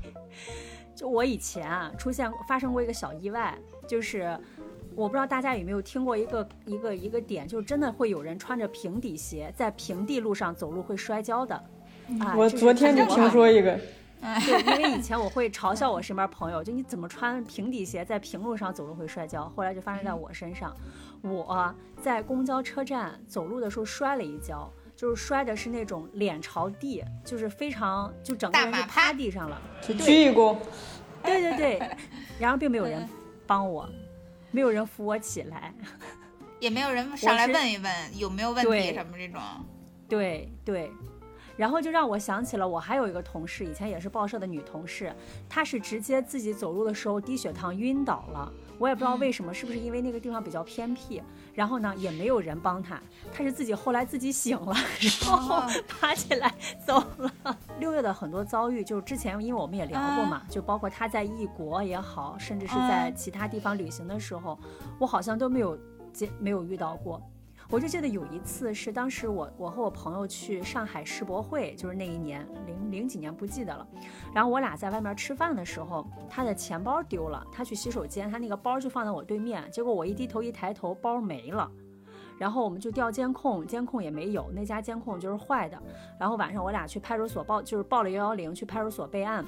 [0.94, 4.38] 就我以前啊出现发生过一个小意外，就是
[4.98, 11.56] 我不知道大家有没有听过一个一个一个点，就是真的会有人穿着平底鞋在平地路上走路会摔跤的。
[12.20, 13.80] 啊，我昨天就听说一个，
[14.20, 20.76] 对，因为以前我会嘲笑我身边朋友，就你怎么穿平底鞋在平路上走路会摔跤，后来就发生在我身上。
[21.22, 29.62] 我在公交车站走路的时候摔了一跤，就是摔的是那种脸朝地，就是非常就整个人就趴趴地上了。
[29.80, 30.58] 就鞠一躬。
[31.24, 31.90] 对对对，
[32.40, 33.08] 然后并没有人
[33.46, 33.88] 帮我，
[34.50, 35.72] 没有人扶我起来。
[36.60, 39.40] 也没有人上来是问一问有没有问题什么这种。
[40.10, 40.92] 对对，
[41.56, 45.16] 然后就让我想起了我还有一个同事，以前也是报社的女同事，
[45.48, 51.22] 她是直接自己走路的时候低血糖晕倒了，我也不知道为什么，是不是因为那个地方比较偏僻，
[51.54, 53.02] 然后呢也没有人帮他，
[53.34, 54.76] 他是自己后来自己醒了，
[55.26, 56.54] 然后哦 爬起来
[56.86, 57.58] 走了。
[57.80, 64.58] 六月的很多遭遇，就是之前因为我们也聊过嘛，就包括他在异国也好，甚至是在嗯其他地方旅行的时候，
[65.00, 65.78] 我好像都没有
[66.14, 67.22] 接没有遇到过。
[67.70, 73.86] 我就记得有一次是当时我我和我朋友去上海世博会，就是那一年零零几年不记得了。
[74.34, 81.70] 然后我俩在外面吃饭的时候，他的钱包丢了，他去洗手间，他那个包就放在我对面，结果我一低头一抬头，包没了。
[82.38, 85.78] 然后我们就调监控，监控也没有，那家监控就是坏的。
[86.18, 89.44] 然后晚上我俩去派出所报，就是报了幺幺零去派出所备案，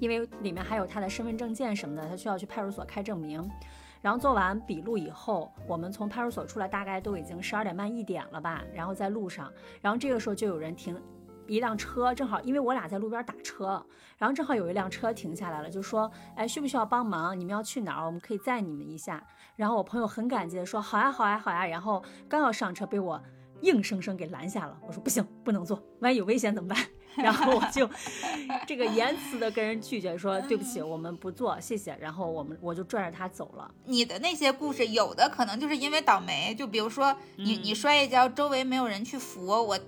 [0.00, 3.48] 因为里面还有他的身份证件什么的，他需要去派出所开证明。
[4.00, 8.62] 然后做完笔录以后，我们从派出所出来，大概都已经十二点半一点了吧。
[8.72, 11.00] 然后在路上，然后这个时候就有人停
[11.46, 13.84] 一辆车，正好因为我俩在路边打车，
[14.18, 17.38] 然后正好有一辆车停下来了，就说：“哎，需不需要帮忙？
[17.38, 18.06] 你们要去哪儿？
[18.06, 19.22] 我们可以载你们一下。”
[19.56, 23.20] 然后我朋友很感激的说：“好呀，好呀，好呀。”然后刚要上车，被我
[23.62, 24.78] 硬生生给拦下了。
[24.86, 26.78] 我说：“不行，不能坐，万一有危险怎么办？”
[27.18, 27.88] 然后我就
[28.66, 33.70] 这个严词的跟人拒绝说：“对不起，我们不做，谢谢。”然后我们我就拽着他走了。
[33.84, 39.78] 你的那些故事，有的可能就是因为倒霉，就比如说你嗯你摔一跤，周围没有人去扶我，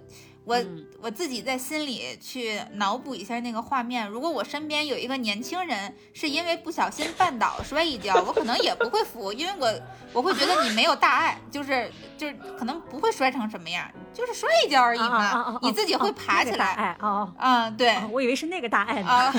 [0.45, 4.07] 我嗯我自己在心里去脑补一下那个画面。
[4.09, 9.81] 如果我身边有一个年轻人是因为不小心绊倒摔一跤，我可能也不会扶，因为我
[10.15, 16.97] 我会觉得你没有大碍，就是就是可能不会摔成什么样，就是摔一跤而已啊啊啊啊嘛啊，你自己会爬起来。
[16.99, 19.33] 啊，对，哦，我以为是那个大碍呢。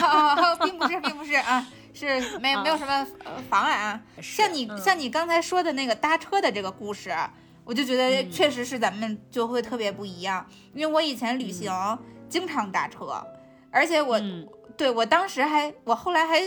[0.63, 3.99] 并不是，并不是啊，是没没有什么呃妨碍啊。
[4.21, 7.15] 像你嗯像你刚才说的那个搭车的这个故事，
[7.63, 11.71] 我就觉得嗯确实是咱们就会特别不一样，因为我以前旅行
[12.29, 13.25] 经常搭车，
[13.71, 14.47] 而且我嗯
[14.77, 16.39] 对我当时还我后来还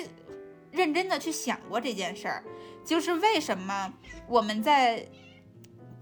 [0.71, 2.43] 认真的去想过这件事儿，
[2.85, 3.93] 就是为什么
[4.27, 5.07] 我们在。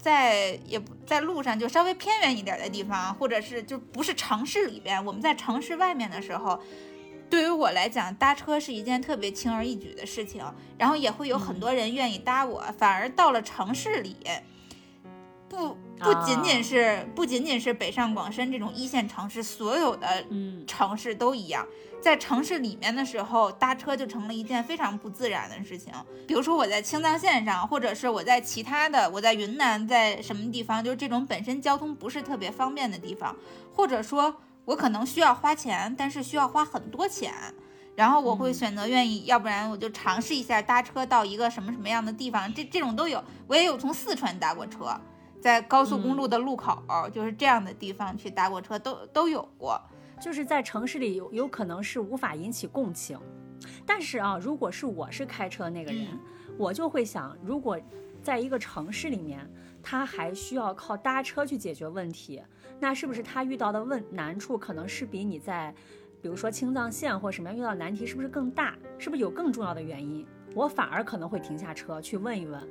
[0.03, 6.61] 在也不在路上，就稍微偏远一点的地方，或者是就不是城市里边，我们在城市外面的时候，
[7.29, 10.43] 对于我来讲，搭车是一件特别轻而易举的事情，
[10.77, 12.61] 然后也会有很多人愿意搭我。
[12.77, 14.17] 反而到了城市里，
[15.53, 21.65] 不不仅仅是、不仅仅是北上广深这种一线城市，所有的嗯城市都一样。
[22.01, 25.93] 在城市里面的时候，搭车就成了一件非常不自然的事情。
[26.27, 33.33] 比如说我在青藏线上，或者是我在其他的，我在云南，在什么地方，就是这种本身交通不是特别方便的地方，
[33.73, 34.35] 或者说
[34.65, 37.31] 我可能需要花钱，但是需要花很多钱。
[37.95, 43.23] 然后我会嗯选择愿意，要不然我就尝试一下搭车到一个什么什么样的地方，这这种都有。
[43.47, 44.99] 我也有从四川搭过车，
[45.43, 49.77] 在高速公路的路口，就是这样的地方去搭过车，都都有过。
[50.21, 53.19] 就是在城市里有有可能是无法引起共情，
[53.85, 56.19] 但是啊，如果是我是开车那个人，嗯
[56.57, 57.77] 我就会想，如果
[58.21, 59.45] 在一个城市里面，
[59.81, 62.41] 他还需要靠搭车去解决问题，
[62.79, 65.75] 那是不是他遇到的问难处可能是比你在，
[66.21, 68.77] 比如说青藏线或什么样遇到难题是不是更大？
[68.97, 70.25] 是不是有更重要的原因？
[70.55, 72.65] 我反而可能会停下车去问一问。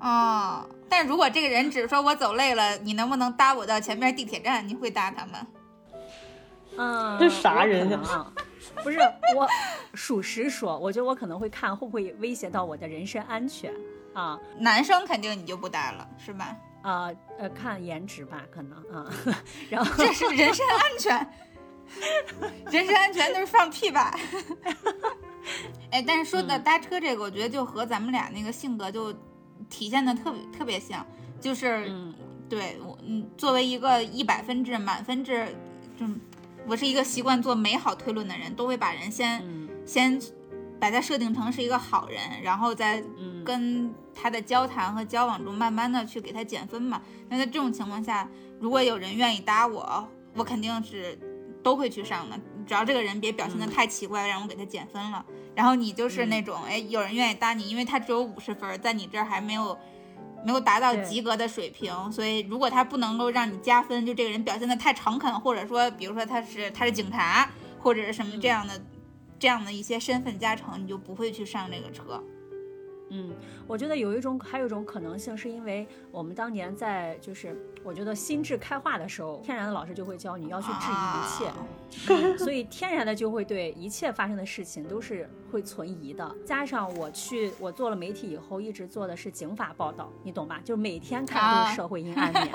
[0.00, 4.66] 哦，但如果这个人只是说我走累了，你能不能搭我到前面地铁站？
[4.66, 5.46] 你会搭他吗？
[6.76, 8.32] 嗯，这啥人啊？
[8.82, 8.98] 不是
[9.36, 9.46] 我，
[9.94, 13.72] 属实说，我觉得我可能会看会不会威胁到我的人身安全
[14.14, 16.56] 啊男生肯定你就不搭了，是吧？
[16.82, 19.04] 啊呃，看颜值吧，可能啊，
[19.68, 21.30] 然后这是人身安全，
[22.72, 24.14] 人身安全都是放屁吧？
[25.90, 29.12] 哎，但是说的嗯搭车这个，我觉得就和咱们俩那个性格就
[29.68, 31.04] 体现的特别特别像，
[31.40, 32.14] 就是、嗯
[32.48, 35.46] 对我嗯，作为一个一百分制满分制，
[35.96, 36.04] 就
[36.66, 40.20] 我是一个习惯做美好推论的人，都会把人先、嗯先
[40.80, 47.00] 把他设定成是一个好人，然后再嗯跟他的交谈和交往中，慢慢的去给他减分嘛。
[47.28, 51.18] 那在这种情况下，如果有人愿意搭我，我肯定是
[51.62, 52.40] 都会去上的。
[52.70, 55.26] 只要这个人别表现的嗯太奇怪，让我给他减分了。
[55.56, 59.76] 然后你就是那种，哎，有人愿意搭你，因为他只有五十分，在你这儿还没有
[60.44, 68.80] 没有达到及格的水平，所以如果他不能够让你加分，就这个人表现的太诚恳，或者说，比如说他是他是警察，或者是什么这样的。
[69.40, 72.22] 这样的一些身份加成，你就不会去上这个车。
[73.10, 73.30] 嗯，
[73.66, 81.50] 我觉得有一种还有一种可能性，是因为我们当年在就是我觉得心智开化的时候，天然的老师就会教你要去质疑一切。
[82.08, 86.36] 嗯所以天然的就会对一切发生的事情都是会存疑的。
[86.46, 90.60] 加上我去我做了媒体以后，一直做的是警法报道，你懂吧？
[90.64, 92.48] 就每天看的都是社会阴暗面，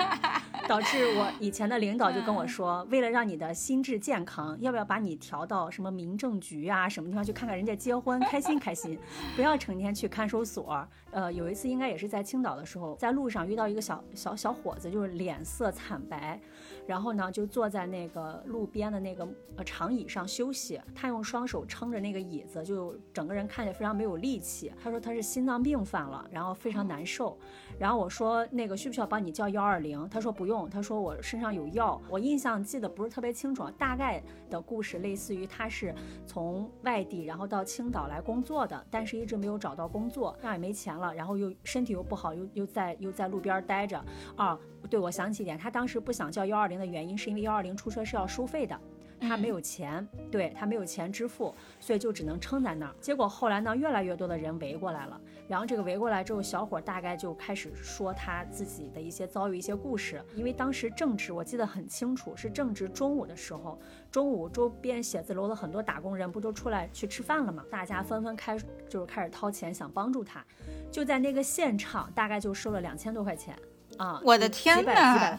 [0.68, 8.98] 导致我以前的领导就跟我说，为了让你的心智健康，要不要把你调到什么民政局啊什么地方去看看人家结婚，开心开心，
[9.36, 10.86] 不要成天去看守所。
[11.10, 16.38] 呃，有一次应该也是在青岛的时候，在路上遇到一个小小小伙子，就是脸色惨白。
[16.86, 20.80] 然后呢，就坐在那个路边的那个呃长椅上休息。
[20.94, 24.72] 他用双手撑着那个椅子，就整个人看起来非常没有力气。
[24.82, 27.36] 他说他是心脏病犯了，然后非常难受。
[27.78, 30.08] 然后我说那个需不需要帮你叫幺二零？
[30.08, 32.00] 他说不用，他说我身上有药。
[32.08, 35.94] 我印象记得不是特别清楚，大概的故事类似于他是
[36.24, 44.02] 从外地然后到青岛来工作的，但是一直没有找到工作，那也没钱了，然后又身体又不好，又又在又在路边待着
[44.36, 44.58] 啊。
[44.86, 48.78] 对，我想起一点，他当时不想叫幺二零的原因，是因为幺二零出车是要收费的，
[49.20, 52.94] 他没有钱，对他没有钱支付，所以就只能撑在那儿。
[53.00, 60.22] 结果后来呢，越来越多的人围过来了，然后这个围过来之后，小伙大概就开始说他自己的一些遭遇、一些故事。
[60.34, 63.78] 因为当时正值我记得很清楚，是正值中午的时候，
[64.10, 67.64] 中午周边写字楼的很多打工人不都出来去吃饭了吗？
[67.70, 70.44] 大家纷纷开就是开始掏钱想帮助他，
[70.90, 73.56] 就在那个现场，大概就收了两千多块钱。
[73.98, 74.20] 啊！
[74.24, 75.38] 我的天呐！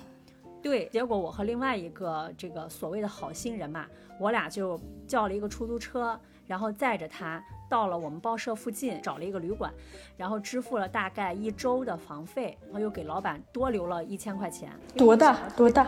[0.62, 3.86] 对，结果我和另外一个这个所谓的好心人嘛，
[4.20, 9.72] 我俩就叫了一个出租车，然后载着他到了我们报社附近，找了一个旅馆，
[10.18, 14.70] 然后支付了大概一周的房费，然后又给老板多留了一千块钱。
[14.98, 15.38] 多大？
[15.56, 15.88] 多大？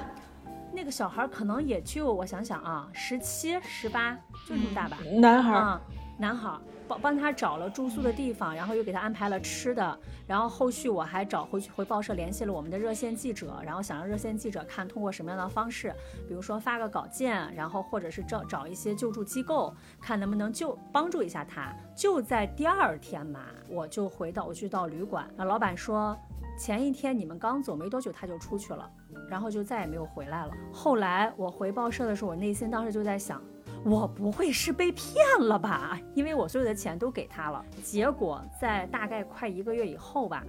[0.72, 4.14] 那个小孩可能也就我想想啊，十七、十八，
[4.48, 4.98] 就这么大吧。
[5.20, 5.54] 男孩。
[5.54, 5.82] 啊，
[6.18, 6.56] 男孩。
[6.90, 15.94] 帮帮他找了住宿的地方，然后又给他安排了吃的，然后后续我还找回去回报社联系了我们的热线记者，然后想让热线记者看通过什么样的方式，
[16.28, 19.72] 比如说发个稿件，然后或者是找找一些救助机构，
[20.02, 21.72] 看能不能救帮助一下他。
[21.96, 26.18] 就在第二天嘛，我就回到我去到旅馆，那老板说
[26.58, 28.90] 前一天你们刚走没多久他就出去了，
[29.30, 30.54] 然后就再也没有回来了。
[30.74, 33.42] 后来我回报社的时候，我内心当时就在想。
[33.86, 36.00] 我不会是被骗了吧？
[36.14, 37.66] 因为我所有的钱都给他了。
[37.84, 40.44] 结果在大概快一个月以后吧，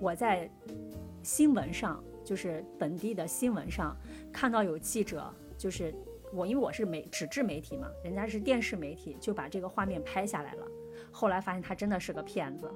[0.00, 0.50] 我在
[1.22, 3.96] 新闻上，就是本地的新闻上
[4.32, 5.94] 看到有记者，就是
[6.32, 10.66] 我，因为我是媒纸质媒体嘛，人家是电视媒体，就把这个画面拍下来了。
[11.10, 12.70] 后来发现他真的是个骗子，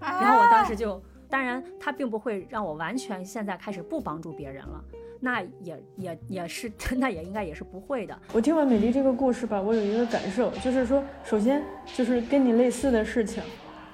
[0.00, 4.84] 然后我当时就，当然他并不会让我完全现在开始不帮助别人了。
[5.20, 8.18] 那也也也是， 那也应该也是不会的。
[8.32, 11.62] 我听完美丽这个故事吧，我有一个感受，就是说，首先
[11.94, 13.42] 就是跟你类似的事情，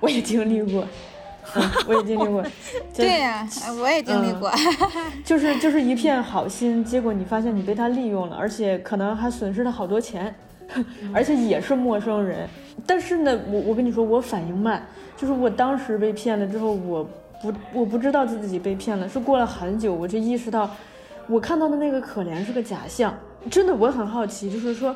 [0.01, 0.85] 我也经历过，
[1.87, 2.45] 我也经历过。
[2.95, 3.49] 对呀，
[3.81, 4.51] 我也经历过。
[5.25, 10.35] 就是就是一片好心，结果你发现你被他利用了，而且可能还损失了好多钱，
[11.15, 12.49] 而且也是陌生人。
[12.87, 14.85] 但是呢，我我跟你说，我反应慢，
[15.17, 17.05] 就是我当时被骗了之后，我
[17.43, 20.69] 不我不知道自己被骗了，是过了很久，我就意识到。
[21.31, 23.17] 我看到的那个可怜是个假象，
[23.49, 24.95] 真的，我很好奇，就是说，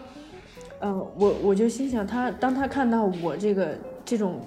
[0.80, 4.40] 嗯，我我就心想，他当他看到我这个这种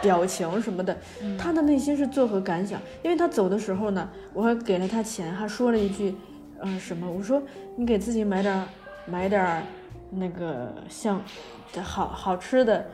[0.00, 0.96] 表情什么的，
[1.38, 2.80] 他的内心是作何感想？
[3.02, 6.14] 因为他走的时候呢，我还给了他钱，还说了一句，
[6.58, 7.06] 呃，什么？
[7.10, 7.42] 我说
[7.76, 8.66] 你给自己买点
[9.04, 9.62] 买点
[10.10, 11.20] 那个像
[11.82, 12.86] 好好吃的。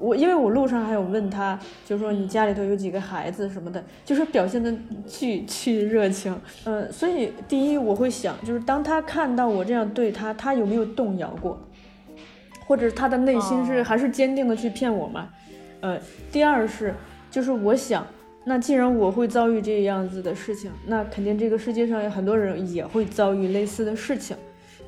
[0.00, 4.72] 我因为我路上还有问他，就说你家里头有几个孩子什么的，就是表现的
[5.06, 11.60] 巨巨热情，嗯，所以第一我会想，就是当他看到我这样对他，他有没有动摇过，
[12.66, 15.28] 或者他的内心是还是坚定的去骗我吗？
[15.80, 15.98] 呃，
[16.32, 16.94] 第二是，
[17.30, 18.06] 就是我想，
[18.44, 24.36] 那既然我会遭遇这样子的事情，那肯定这个世界上有很多人也会遭遇类似的事情，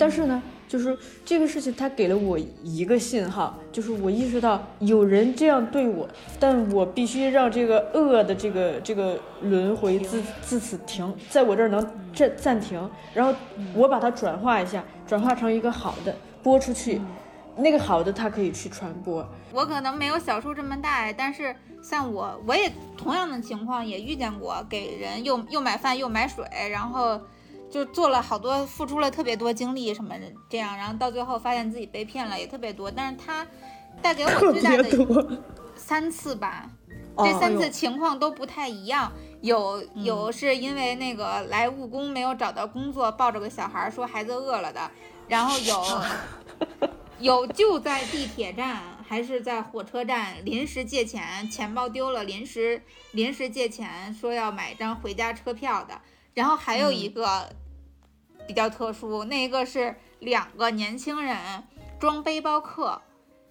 [0.00, 0.42] 但是呢。
[0.70, 11.84] 就是这个事情，他给了我一个信号，就是我意识到有人这样对我，但我必须让这个恶的这个这个轮回自自此停，在我这儿能
[12.14, 13.34] 暂暂停，然后
[13.74, 17.00] 我把它转化一下，转化成一个好的播出去，
[17.56, 19.28] 那个好的它可以去传播。
[19.52, 27.20] 我可能没有小树这么大，但是像我，我也同样的情况也遇见过，给人又又买饭又买水，然后。
[27.70, 32.90] 就做了好多，付出了特别多精力什么的，这样，然后到最后发现自己被骗了，也特别多。
[32.90, 33.46] 但是他
[34.02, 35.38] 带给我最大的
[35.76, 36.68] 三次吧，
[37.18, 39.12] 这三次情况都不太一样。
[39.40, 44.90] 有有是因为那个来务工没有找到工作，抱着个小孩说孩子饿了的，
[45.28, 45.84] 然后有
[47.20, 48.80] 有就在地铁站。
[49.10, 56.00] 还是在火车站临时借钱，钱包丢了，临时临时借钱说要买张回家车票的。
[56.40, 57.50] 然后还有一个
[58.46, 61.36] 比较特殊，那一个是两个年轻人
[61.98, 63.02] 装背包客，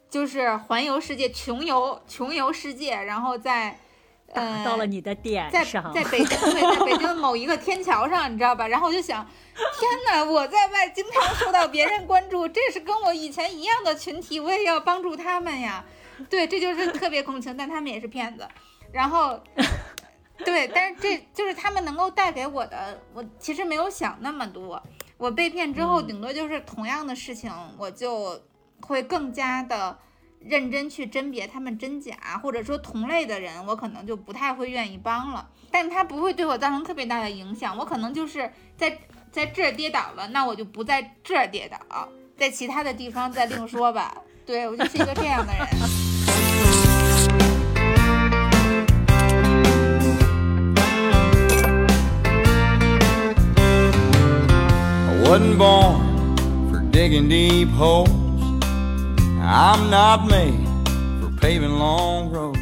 [0.10, 3.78] 就是环游世界、穷游、穷游世界，然后在
[4.34, 8.68] 呃打到了你的点在上，在北京，对，在北京某一个天桥上，你知道吧？
[8.68, 9.24] 然后我就想，
[9.54, 15.86] 天哪，我在外经常受到别人关注，这是跟我以前一样的群体，我也要帮助他们呀。
[16.28, 18.48] 对，这就是特别共情，但他们也是骗子。
[18.92, 19.40] 然后，
[20.46, 24.82] 对，但是这就是他们能够带给我的，我其实没有想那么多。
[25.18, 28.42] 我被骗之后，顶多就是同样的事情，我就
[28.82, 29.98] 会更加的。
[30.42, 35.46] 认真去甄别他们真假，或者说同类的人，我可能就不太会愿意帮了。
[35.70, 38.98] 但他不会对我造成特别大的影响，我可能就是在
[39.34, 44.16] 在这儿跌倒了，那我就不在这儿跌倒，在其他的地方再另说吧。
[44.46, 45.68] 对我就是一个这样的人。
[55.30, 56.36] Wasn't born
[56.72, 58.10] for digging deep holes.
[59.40, 60.68] I'm not made
[61.22, 62.58] for paving long roads.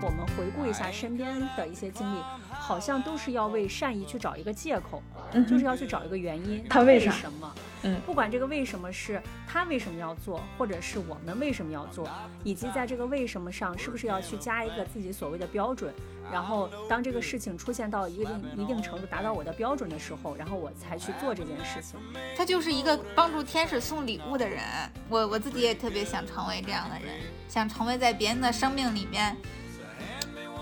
[0.00, 2.18] 我们回顾一下身边的一些经历，
[2.48, 5.02] 好像都是要为善意去找一个借口，
[5.48, 7.10] 就是要去找一个原因，他为什
[7.40, 7.52] 么？
[7.82, 12.08] 嗯不管这个为什么是他为什么要做，或者是我们为什么要做，
[12.44, 15.92] 以及在这个为什么上是不是要去加一个自己所谓的标准，
[16.32, 21.98] 然后当这个事情出现到一定一定程度达到我的标准的时候，然后我才去做这件事情。
[22.36, 24.60] 他就是一个帮助天使送礼物的人。
[25.08, 27.14] 我我自己也特别想成为这样的人，
[27.48, 29.36] 想成为在别人的生命里面，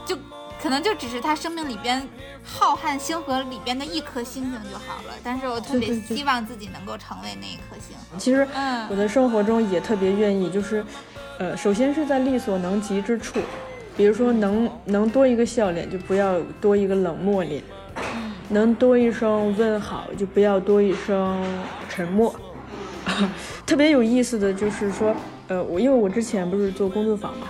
[0.06, 0.16] 就
[0.60, 2.08] 可能就只是他生命里边
[2.42, 5.14] 浩瀚星河里边的一颗星星就好了。
[5.22, 7.96] 但是我特别希望自己能够成为那一颗星。
[8.18, 10.84] 其实嗯我的生活中也特别愿意，就是，
[11.38, 13.40] 呃，首先是在力所能及之处，
[13.98, 17.60] 比如说能能多一个笑脸，就不要多一个冷漠脸；
[18.50, 21.44] 能多一声问好，就不要多一声
[21.88, 22.32] 沉默。
[23.66, 25.12] 特别有意思的就是说，
[25.48, 27.48] 呃，我因为我之前不是做工作坊嘛，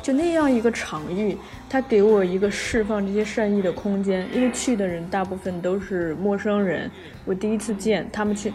[0.00, 1.36] 就那样一个场域，
[1.68, 4.26] 它给我一个释放这些善意的空间。
[4.32, 6.90] 因为去的人大部分都是陌生人，
[7.26, 8.50] 我第一次见他们去，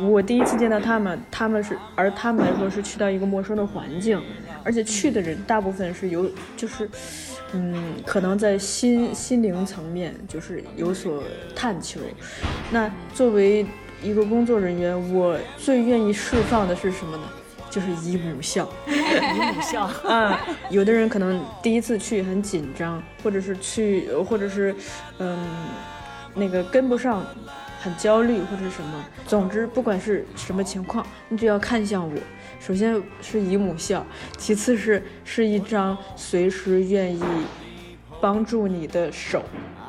[0.00, 4.20] 我第一次见到他们，他们是而他们来说是去到一个陌生的环境，
[4.64, 6.88] 而且去的人大部分是有就是，
[7.52, 11.22] 嗯，可能在心心灵层面就是有所
[11.54, 12.00] 探求。
[12.70, 13.66] 那作为
[14.02, 17.22] 一个工作人员，我最愿意释放的是什么呢？
[17.70, 18.68] 就是姨母笑。
[18.88, 20.40] 姨母笑，啊，
[20.70, 24.74] 有的人可能第一次去很紧张，或者是去，呃或者是，
[25.18, 25.38] 嗯，
[26.34, 27.24] 那个跟不上，
[27.80, 29.04] 很焦虑或者是什么。
[29.26, 32.14] 总之，不管是什么情况，你只要看向我。
[32.60, 34.06] 首先是姨母笑，
[34.36, 37.22] 其次是是一张随时愿意
[38.20, 39.42] 帮助你的手。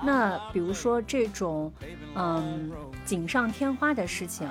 [0.03, 1.71] 那比如说这种，
[2.15, 2.71] 嗯，
[3.05, 4.49] 锦上添花的事情，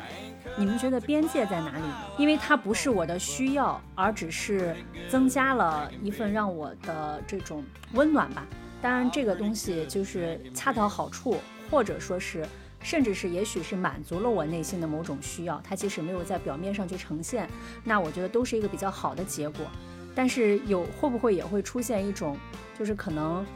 [0.56, 1.82] 你们觉得边界在哪里？
[2.18, 4.76] 因为它不是我的需要，而只是
[5.08, 7.64] 增加了一份让我的这种
[7.94, 8.46] 温暖吧。
[8.82, 11.38] 当然，这个东西就是恰到好处，
[11.70, 12.46] 或者说是，
[12.82, 17.48] 甚至是也许是满足了我内心的某种需要，它即使没有在表面上去呈现，
[17.84, 19.66] 那我觉得都是一个比较好的结果。
[20.14, 22.36] 但是有会不会也会出现一种，
[22.78, 23.46] 就是可能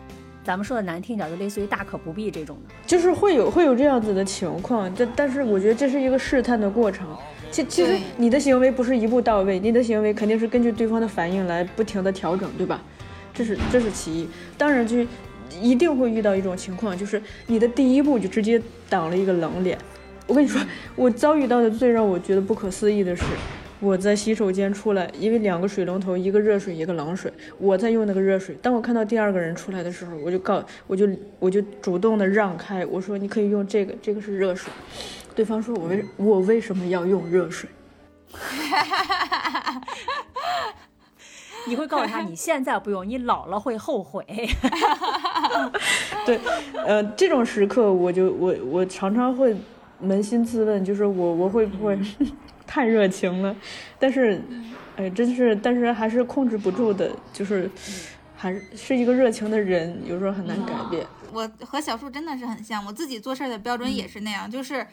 [0.44, 2.74] 咱们说的难听一点，就类似于大可不必这种的。
[2.86, 7.08] 就是会有会有这样子的情况，但但是我觉得这是一个试探的过程。
[7.50, 12.82] 其其实你的行为不是一步到位，你的行为肯定是根据对方的反应来不停的调整，对吧？
[13.32, 14.28] 这是这是其一。
[14.56, 15.04] 当然就
[15.60, 19.78] 一定会遇到一种情况，就是你的第一步就直接挡了一个冷脸。
[20.26, 20.60] 我跟你说，
[20.96, 23.22] 我遭遇到的最让我觉得不可思议的是，
[23.78, 28.56] 我在洗手间出来，因为两个水龙头，一个热水，一个冷水，我在用那个热水。
[28.62, 31.06] 当我看到第二个人出来的时候，我就告，我就
[31.38, 34.72] 我就主动的让开，我说你可以用这个，这个是热水。
[35.34, 37.68] 对方说我为 我为什么要用热水？
[41.66, 44.24] 你会告诉他，你现在不用，你老了会后悔。
[46.26, 46.38] 对，
[46.86, 49.56] 呃，这种时刻我就我我常常会
[50.02, 51.98] 扪心自问，就是我我会不会
[52.66, 53.54] 太热情了？
[53.98, 54.40] 但是，
[54.96, 57.70] 哎，真是，但是还是控制不住的，就是
[58.36, 61.06] 还是是一个热情的人，有时候很难改变。
[61.32, 64.86] 我和小树真的是很像，我自己做事儿的标准也是那样，就是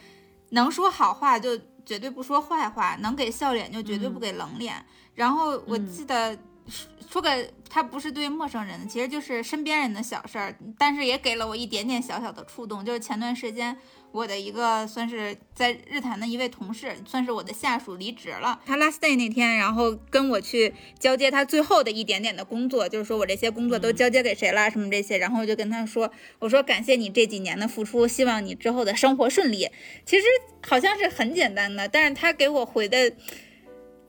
[0.49, 4.74] 能说好话就绝对不说坏话，能给笑脸就绝对不给冷脸。
[5.13, 6.36] 然后我记得
[7.09, 12.86] 说个他不是对陌生人的，其实就是身边人的小事儿，但是也给了我一点点小小的触动。
[12.86, 13.78] 就是前段时间，
[14.14, 18.62] 我的一个算是在日坛的一位同事，算是我的下属离职了。
[18.66, 25.18] 他 last day 那天，然后跟我去交接他最后的一点点的工作，就是说我这些工作都交接给谁了，什么这些。
[25.18, 26.09] 然后我就跟他说，
[26.39, 29.68] 我说感谢你这几年的付出，希望你之后的生活顺利。
[30.05, 30.24] 其实
[30.66, 33.12] 好像是很简单的，但是他给我回的。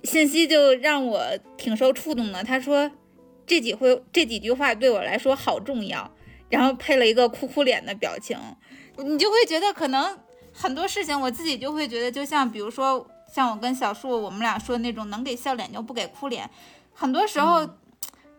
[0.05, 1.23] 信息就让我
[1.57, 2.43] 挺受触动的。
[2.43, 2.91] 他说
[3.47, 6.11] 这几回这几句话对我来说好重要，
[6.49, 8.39] 然后配了一个哭哭脸的表情。
[8.97, 10.19] 你就会觉得可能
[10.53, 16.49] 很多事情我自己就会觉得，就像比如说像我跟小树我们俩说的那种，能给笑脸就不给哭脸。
[16.93, 17.67] 很多时候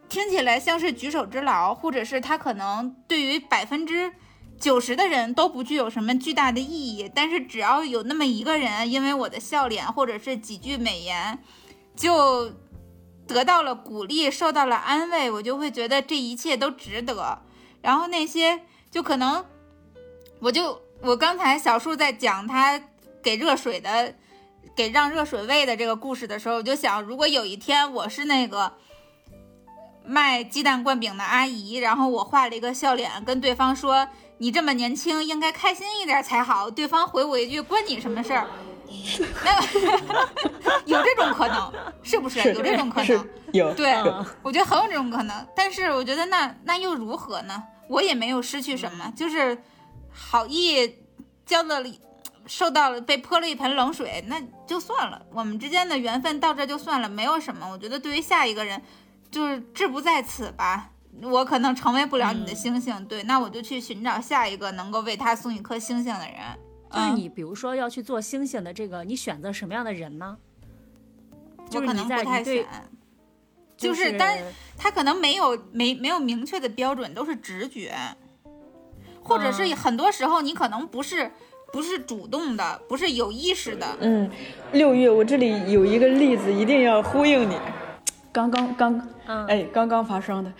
[0.07, 4.13] 听起来像是举手之劳，或者是他可能对于百分之
[4.59, 11.39] 九十的人都不具有什么巨大的意义，但是只要有那么一个人因为我的笑脸或者是几句美言。
[11.95, 12.51] 就
[13.27, 17.39] 得到了鼓励，受到了安慰，我就会觉得这一切都值得。
[17.83, 19.45] 然后那些就可能，
[20.39, 22.81] 我就我刚才小树在讲他
[23.21, 24.15] 给热水的，
[24.75, 28.73] 给让热水喂的这个故事的时候，我就想，如果有一天我是那个
[30.03, 38.47] 卖鸡蛋灌饼的阿姨，然后我画了一个笑脸，跟对方说：“你这么年轻，应该开心一点才好。”对方回我一句：“关你什么事儿？
[39.43, 39.61] ”那
[40.85, 41.71] 有这种可能，
[42.03, 42.53] 是不是？
[42.53, 43.73] 有这种可能，有。
[43.73, 43.93] 对，
[44.41, 45.47] 我觉得很有这种可能。
[45.55, 47.63] 但是我觉得那那又如何呢？
[47.89, 49.61] 我也没有失去什么，就是
[50.11, 50.97] 好意
[51.45, 51.83] 交了，
[52.45, 55.21] 受到了被泼了一盆冷水，那就算了。
[55.31, 57.67] 我们之间的缘分到这就算了，没有什么。
[57.69, 58.81] 我觉得对于下一个人，
[59.31, 60.91] 就是志不在此吧。
[61.21, 66.37] 我可能成为不了你的星星，对，那我就去寻找下一个能够为他送一颗星星的人。
[66.91, 70.37] 就是你，比如说要去做星星的这个，你选择什么样的人呢？
[71.69, 72.65] 就是可能不太选，
[73.75, 74.37] 就是，但
[74.77, 77.95] 他可能没有没没有明确的标准，都是直觉，
[79.23, 81.31] 或者是很多时候你可能不是
[81.71, 83.87] 不是主动的，不是有意识的。
[84.01, 84.29] 嗯，
[84.73, 87.57] 六月我这里有一个例子，一定要呼应你。
[88.31, 89.09] 刚刚刚，
[89.47, 90.53] 哎，刚刚发生的，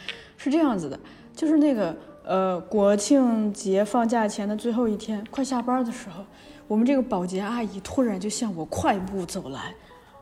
[0.43, 0.99] 是这样子的，
[1.35, 1.95] 就是那个。
[2.25, 6.23] 呃，国庆节放假前的最后一天，快下班的时候，
[6.69, 9.75] 我们这个保洁阿姨突然就向我快步走来，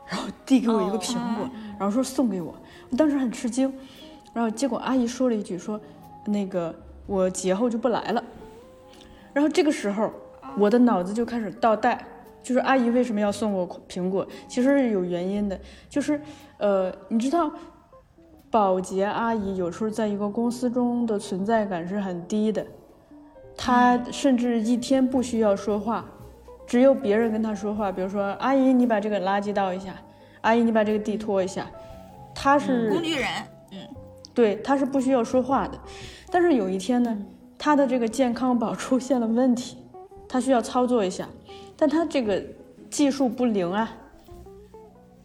[0.08, 1.48] 然后递给我一个苹果，
[1.78, 2.52] 然后说送给我。
[2.90, 3.72] 我当时很吃惊，
[4.34, 5.80] 然后结果阿姨说了一句说，
[6.26, 6.74] 那个
[7.06, 8.24] 我节后就不来了。
[9.32, 10.10] 然后这个时候，
[10.58, 12.04] 我的脑子就开始倒带，
[12.42, 14.26] 就是阿姨为什么要送我苹果？
[14.48, 15.56] 其实是有原因的，
[15.88, 16.20] 就是
[16.58, 17.48] 呃，你知道。
[18.52, 22.66] 保洁阿姨有时候在一个公司中的存在感是很低的，
[23.56, 26.04] 她甚至一天不需要说话，
[26.66, 27.90] 只有别人跟她说话。
[27.90, 29.92] 比如说，阿姨，你把这个垃圾倒一下；
[30.42, 31.66] 阿姨，你把这个地拖一下。
[32.34, 33.26] 她是工具人，
[33.70, 33.78] 嗯，
[34.34, 35.78] 对，她是不需要说话的。
[36.30, 37.18] 但是有一天呢，
[37.56, 39.78] 她的这个健康宝出现了问题，
[40.28, 41.26] 她需要操作一下，
[41.74, 42.42] 但她这个
[42.90, 43.90] 技术不灵啊，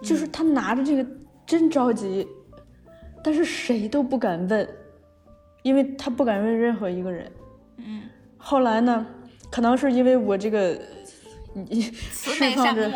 [0.02, 1.06] 就是她拿着这个
[1.46, 2.26] 真着急。
[3.28, 4.66] 但是谁都不敢问，
[5.62, 7.30] 因为他不敢问任何一个人。
[7.76, 8.04] 嗯，
[8.38, 9.06] 后来呢，
[9.52, 10.80] 可能是因为我这个
[11.70, 12.90] 释放着，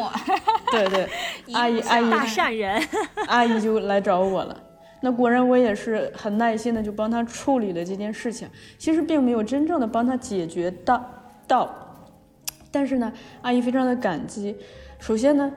[0.72, 1.10] 对对，
[1.54, 2.82] 阿姨阿姨大善人，
[3.28, 4.56] 阿姨就来找我了。
[5.02, 11.04] 那果然我也是很耐心的就帮他处理了这件事情，其实并没有真正的帮他解决到
[11.46, 12.08] 到，
[12.72, 13.12] 但是呢，
[13.42, 14.56] 阿姨非常的感激。
[14.98, 15.52] 首先呢，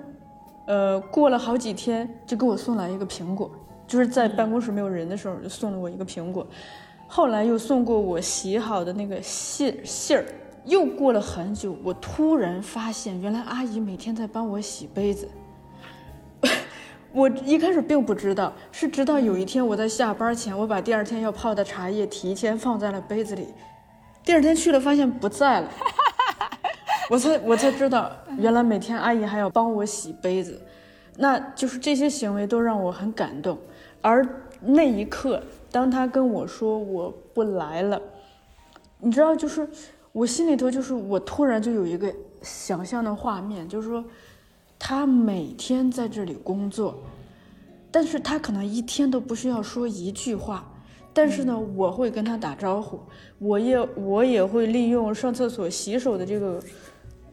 [0.66, 3.49] 呃，过了好几天就给我送来一个苹果。
[3.87, 6.47] 就是在办公室没有人的时候，就送了我一个苹果，
[7.07, 10.24] 后来又送过我洗好的那个信信儿。
[10.64, 15.28] 又过了很久，我突然发现，原来阿姨每天在帮我洗杯子。
[17.12, 23.49] 我一开始并不知道，是直到有一天我在下班前，我把第二天要泡的茶叶提前放在了杯子里，
[24.24, 25.68] 第二天去了发现不在了，
[27.11, 30.59] 我才我才知道，原来每天阿姨还要帮我洗杯子，
[31.18, 33.59] 那就是这些行为都让我很感动。
[34.05, 34.23] 而
[34.61, 35.43] 那一刻，
[35.73, 37.99] 当他跟我说我不来了，
[38.99, 39.67] 你知道，就是
[40.13, 44.05] 我心里头就是我突然就有一个想象的画面，就是说
[44.79, 46.99] 他每天在这里工作，
[47.91, 50.71] 但是他可能一天都不需要说一句话，
[51.15, 53.01] 但是呢，我会跟他打招呼，
[53.39, 56.63] 我也我也会利用上厕所洗手的这个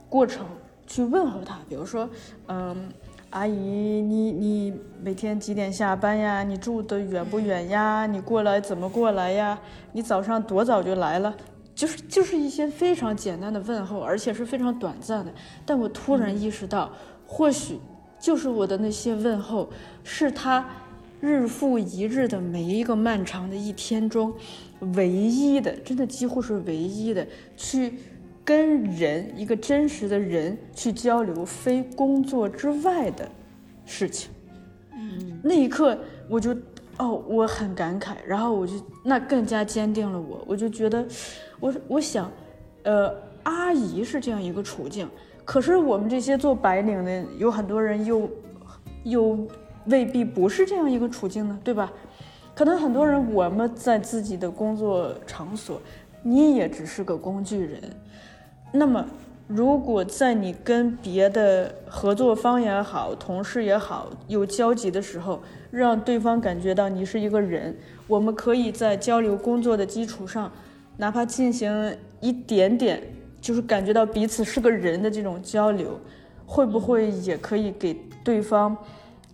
[0.08, 0.46] 过程
[0.88, 2.10] 去问候他，比如说，
[2.48, 2.90] 嗯。
[3.32, 6.44] 阿姨，你你每天几点下班呀？
[6.44, 8.06] 你住的远不远呀？
[8.06, 9.58] 你过来怎么过来呀？
[9.94, 11.34] 你早上多早就来了？
[11.74, 15.32] 就是就是一些非常简单的问候，而且是非常短暂的。
[15.66, 16.92] 但我突然意识到，
[17.26, 17.80] 或许
[18.20, 19.70] 就是我的那些问候，
[20.04, 20.66] 是他
[21.22, 24.34] 日复一日的每一个漫长的一天中，
[24.96, 27.26] 唯一的，真的几乎是唯一的，
[27.56, 27.94] 去
[28.52, 33.26] 跟人一个真实的人去交流非工作之外的
[33.86, 34.30] 事情。
[34.94, 35.98] 嗯，那一刻
[36.28, 36.54] 我就
[36.98, 38.74] 哦，我很感慨，然后我就
[39.06, 41.08] 那更加坚定了我，我就觉得，
[41.62, 42.30] 我我想，
[42.84, 45.10] 呃，阿姨是这样一个处境，
[45.46, 48.30] 可是我们这些做白领的，有很多人又
[49.06, 49.48] 又
[49.86, 51.90] 未必不是这样一个处境呢，对吧？
[52.54, 55.82] 可能很多人我们在自己的工作场所，
[56.22, 57.82] 你也只是个工具人。
[58.72, 59.06] 那么，
[59.48, 67.76] 如果在你跟别的合作方也好、同事也好有交集的时候，让对方感觉到你是一个人，
[68.08, 70.50] 我们可以在交流工作的基础上，
[70.98, 73.02] 哪怕进行一点点，
[73.42, 76.00] 就是感觉到彼此是个人的这种交流，
[76.46, 77.94] 会不会也可以给
[78.24, 78.78] 对方，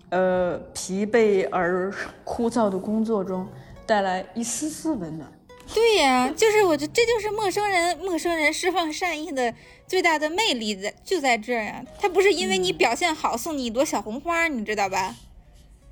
[0.10, 3.48] 呃，疲惫而枯燥的工作中
[3.86, 5.30] 带来一丝丝温暖？
[5.74, 9.54] 对呀，就是我觉得这就是陌生人，陌生人释放善意的
[9.88, 11.84] 最大的魅力在就在这儿呀。
[12.00, 15.16] 他不是因为你表现好送你一朵小红花，你知道吧？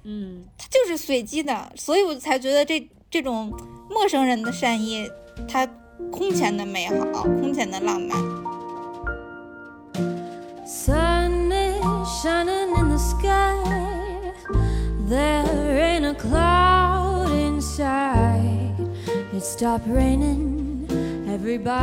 [0.03, 3.51] 嗯，他就是随机的，所以我才觉得这这种
[3.89, 5.09] 陌生人的善意，
[5.47, 5.67] 它
[6.11, 8.17] 空前的美好，空前的浪漫。
[10.65, 11.83] Sun is
[12.23, 13.55] shining in the sky.
[15.07, 15.45] There
[15.79, 18.54] ain't a cloud inside.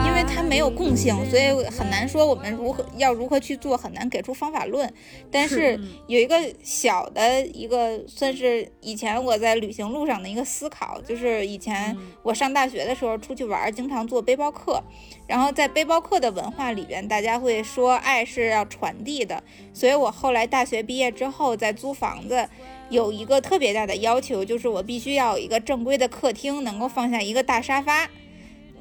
[0.06, 4.92] 因为它没有共性，所以很难说我们如何要如何去做，很难给出方法论。
[5.30, 14.82] 但是有一个小的一个，算是以前我在旅行路上的一个思考，就是以前我上大学的时候出去玩，经常做背包客，
[15.26, 19.42] 然后在背包客的文化里边，大家会说爱是要传递的，
[19.72, 22.48] 所以我后来大学毕业之后，在租房子。
[22.92, 28.08] 有一个特别大的要求，就是我必须要有一个正规的客厅，能够放下一个大沙发。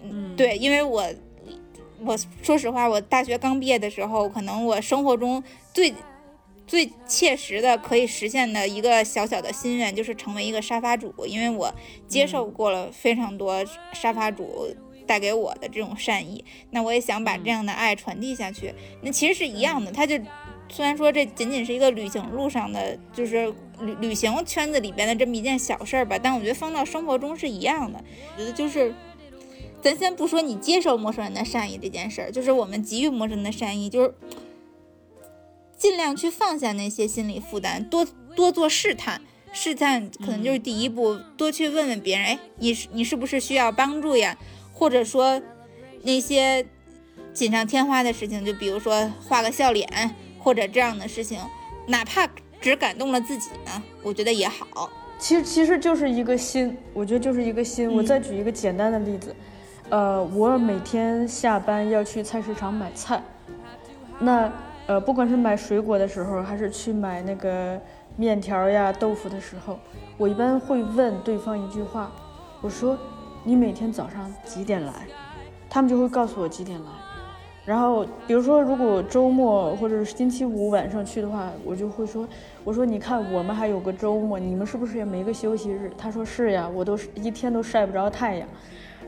[0.03, 1.05] 嗯，对，因为我
[2.03, 5.41] 我说实话，我大学刚毕业的时候，可能我生活中
[5.74, 5.93] 最
[6.68, 11.74] 最切实的可以实现的一个小小的心愿，就是成为一个沙发主，因为我
[12.07, 14.76] 接受过了非常多沙发主
[15.07, 18.74] 带给我的这种善意，那我也想把这样的爱传递下去。
[19.01, 20.18] 那其实是一样的，他就
[20.72, 28.04] 虽然说这仅仅是一个旅行路上的，就是旅旅行圈子里边的这么一件小事儿吧，但我觉得放到生活中是一样的。
[28.36, 28.94] 我觉得就是。
[29.84, 34.14] 咱先不说你接受陌生人的善意这件事儿，就是我们给予陌生人的善意，就是
[35.76, 38.06] 尽量去放下那些心理负担，多
[38.36, 44.38] 多做试探，试探可能就是第一步，多去问问别人，哎，你是你是不是需要帮助呀？
[44.72, 45.42] 或者说
[46.04, 46.64] 那些
[47.34, 51.39] 锦上添花的事情，就比如说画个笑脸或者这样的事情，
[51.88, 52.28] 哪怕
[52.60, 54.89] 只感动了自己呢，我觉得也好。
[55.20, 57.92] 其实其实就是一个心，我觉得就是一个心。
[57.96, 59.36] 我再举一个简单的例子，
[59.89, 63.22] 呃，我每天下班要去菜市场买菜，
[64.20, 64.52] 那
[64.88, 67.80] 呃，不管是买水果的时候，还是去买那个
[68.18, 69.80] 面条呀、豆腐的时候，
[70.18, 72.12] 我一般会问对方一句话，
[72.62, 72.98] 我说
[73.46, 74.94] ：“你每天早上几点来？”
[75.70, 76.89] 他们就会告诉我几点来。
[77.64, 82.28] 然后，比如说，如果周末或者是星期五晚上去的话，我就会说
[82.66, 88.47] ：“我说你看，我们还有个周末，你们是不是也没个休息日？”他说：“是呀，我都是一天都晒不着太阳。”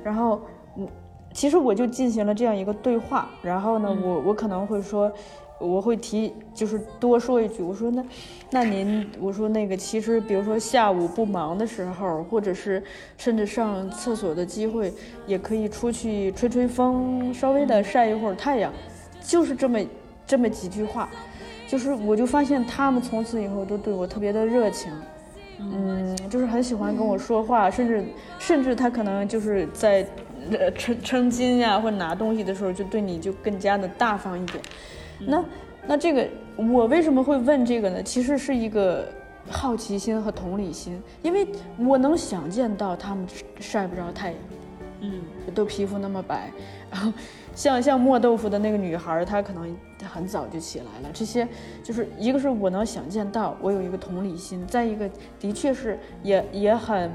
[0.04, 0.40] 然后，
[0.78, 0.88] 嗯，
[1.34, 3.28] 其实我就进行了这样一个对话。
[3.42, 5.12] 然后呢，我我可能会说，
[5.60, 8.04] 我会提，就是多说一句，我说那，
[8.52, 12.84] 那您，我说那个，其实比如说下午不忙的时候，或者是
[13.18, 14.94] 甚至上厕所的机会，
[15.26, 18.74] 也可以出去吹吹风，稍微的晒一会儿太阳，
[19.22, 19.80] 就是这么
[20.28, 21.10] 这么几句话，
[21.68, 24.92] 就是我就发现他们从此以后都对我特别的热情。
[25.60, 28.04] 嗯，就是很喜欢跟我说话，甚至
[28.38, 30.06] 甚至他可能就是在
[30.52, 34.62] 呃称称斤呀、或者拿东西的时候，就对你就更加的大方一点。
[35.20, 35.46] 那
[35.88, 38.04] 那这个我为什么会问这个呢？
[38.04, 39.08] 其实是一个
[39.50, 41.48] 好奇心和同理心，因为
[41.78, 43.28] 我能想见到他们
[43.60, 44.40] 晒不着太阳，
[45.02, 45.22] 嗯，
[45.54, 46.50] 都皮肤那么白，
[46.90, 47.12] 然后
[47.54, 51.10] 像像磨豆腐的那个女孩，她可能很早就起来了。
[51.14, 51.48] 这些
[51.84, 55.10] 就是一个是我能想见到，我有一个同理心；再一个，
[55.40, 57.12] 的确是也也很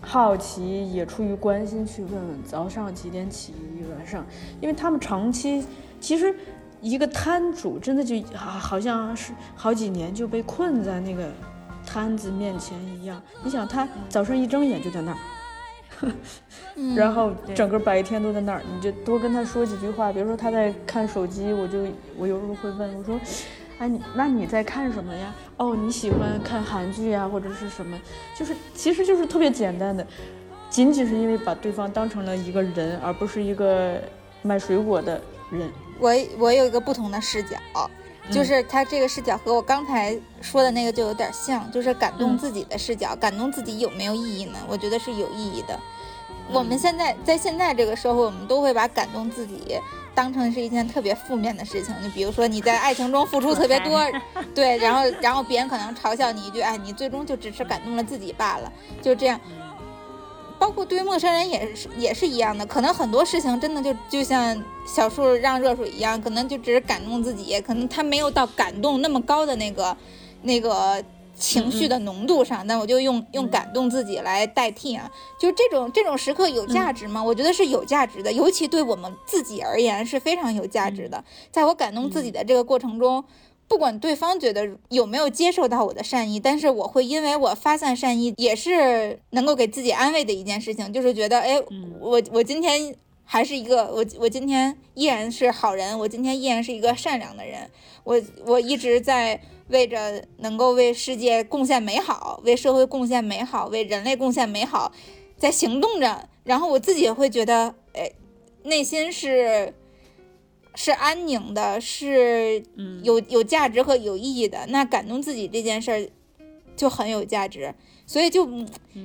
[0.00, 3.54] 好奇，也出于关心去问问早上几点起，
[3.96, 4.24] 晚上，
[4.60, 5.64] 因为他们长期
[5.98, 6.34] 其实
[6.86, 11.28] 一个摊主真的就好好像是好几年就被困在那个
[11.84, 13.20] 摊子面前一样。
[13.42, 15.18] 你想，他早上一睁眼就在那儿。
[16.94, 20.12] 然后 整个白天都在那儿，你就多跟他说几句话。
[20.12, 23.18] 比如说他在看手机，我就我有时候会问我说
[23.80, 25.34] ：“哎，你那你在看什么呀？
[25.56, 27.98] 哦，你喜欢看韩剧呀，或者是什么？
[28.38, 30.06] 就是其实就是特别简单的，
[30.70, 34.00] 仅仅是因为把对方当成了一个人，而不是一个
[34.42, 35.20] 卖水果的
[35.50, 35.72] 人。
[35.98, 37.56] 我我有一个不同的视角，
[38.30, 44.58] 就是他这个视角和我刚才说的那个就有点像，就是感动自己的视角，感动自己有没有意义呢？
[44.68, 45.78] 我觉得是有意义的。
[46.48, 49.80] 我们现在在现在这个社会，我们都会把感动自己
[50.14, 51.94] 当成是一件特别负面的事情。
[52.02, 54.00] 你比如说你在爱情中付出特别多，
[54.54, 58.72] 对，然后然后别人可能嘲笑你一句，哎，你最终就只是感动了自己罢了，
[59.02, 59.40] 就这样。
[60.58, 69.96] 包括对于陌生人也是也是一样的，可能很多事情真的就就像小树让热水一样，可能就只是感动自己，可能他没有到感动那么高的那个
[70.42, 71.02] 那个
[71.34, 77.22] 情绪的浓度上，那我就用用感动自己来代替啊，就是这种这种时刻有价值吗？
[77.22, 81.22] 我觉得是有价值的，尤其对我们自己而言是非常有价值的。
[81.50, 83.24] 在我感动自己的这个过程中。
[83.68, 91.60] 不管对方觉得有没有接受到我的善意，但是我会因为我发散善意，也是能够给自己安慰的一件事情，就是觉得，哎，
[92.00, 92.94] 我我今天
[93.24, 97.68] 还是一个我我今天依然是好人，我今天依然是一个善良的人，
[98.04, 104.92] 我我一直在为着能够为世界贡献美好，为社会贡献美好，为人类贡献美好，
[105.36, 108.12] 在行动着，然后我自己也会觉得，哎，
[108.62, 109.74] 内心是。
[110.86, 112.62] 是安宁的，是
[113.02, 114.66] 有有价值和有意义的。
[114.68, 116.08] 那感动自己这件事儿
[116.76, 117.74] 就很有价值，
[118.06, 118.46] 所以就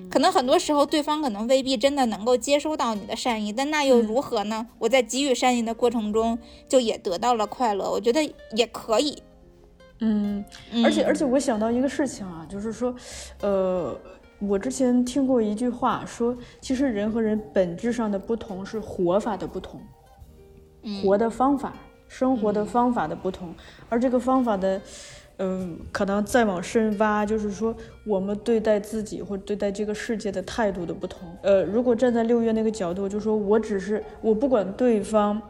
[0.08, 4.68] 可能很多时候对方可能未必真的能够接收到你的善意，但那又如何呢？
[4.78, 6.38] 我在给予善意的过程中，
[6.70, 9.24] 就也得到了快乐，我觉得也可以。
[10.02, 10.46] 嗯，
[10.86, 12.96] 而且而且我想到一个事情啊，就是说，
[13.42, 14.00] 呃，
[14.38, 19.82] 我之前听过一句话说，其实人和人本质上的不同是活法的不同。
[21.02, 21.74] 活的方法，
[22.08, 23.54] 生活的方法的不同，
[23.90, 24.82] 而这个方法的，
[25.38, 27.76] 嗯，可能再往深挖，就是说
[28.06, 31.28] 我们对待自己或对待这个世界的态度的不同。
[31.42, 35.42] 呃，如果站在六月那个角度，就说我只是我不管对方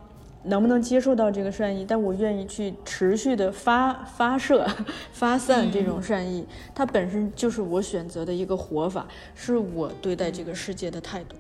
[0.44, 4.66] 能不能接受到这个善意，但我愿意去持续的发发射、
[5.14, 11.36] 发散这种善意，它本身就是我选择的一个活法，是我对待这个世界的态度。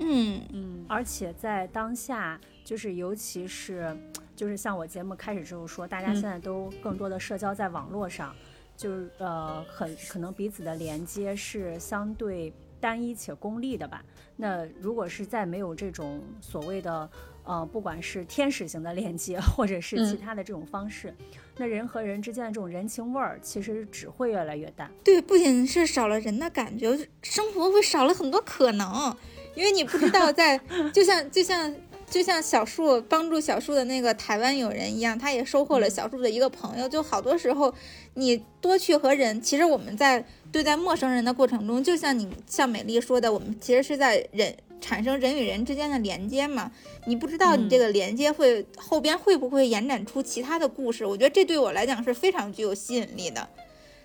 [0.00, 2.40] 嗯嗯，而且在当下。
[2.64, 3.96] 就是，尤其是，
[4.36, 8.34] 就是像我节目开始之后说，大家现在都更多的社交在网络上，
[8.76, 14.04] 就是呃，很可能彼此的连接是相对单一且功利的吧。
[14.36, 17.08] 那如果是在没有这种所谓的
[17.44, 21.14] 呃，不管是天使型的连接，或者是其他的这种方式，
[21.56, 24.90] 那人和人之间的这种人情味儿，其实只会越来越淡。
[25.02, 29.16] 对，不仅是少了人的感觉，生活会少了很多可能，
[29.58, 30.56] 因为你不知道在，
[30.94, 31.74] 就像就像。
[32.10, 36.88] 就像小树帮助小树的那个台湾友人一样，他也收获了小树的一个朋友。
[36.88, 37.74] 就好多时候，
[38.14, 46.72] 你多去和人，其实我们在对待陌生人的过程中，就像你像美丽说的，我们其实是在人产生人与人之间的连接嘛。
[47.04, 51.04] 你不知道你这个连接会后边会不会延展出其他的故事？
[51.04, 53.46] 我觉得这对我来讲是非常具有吸引力的，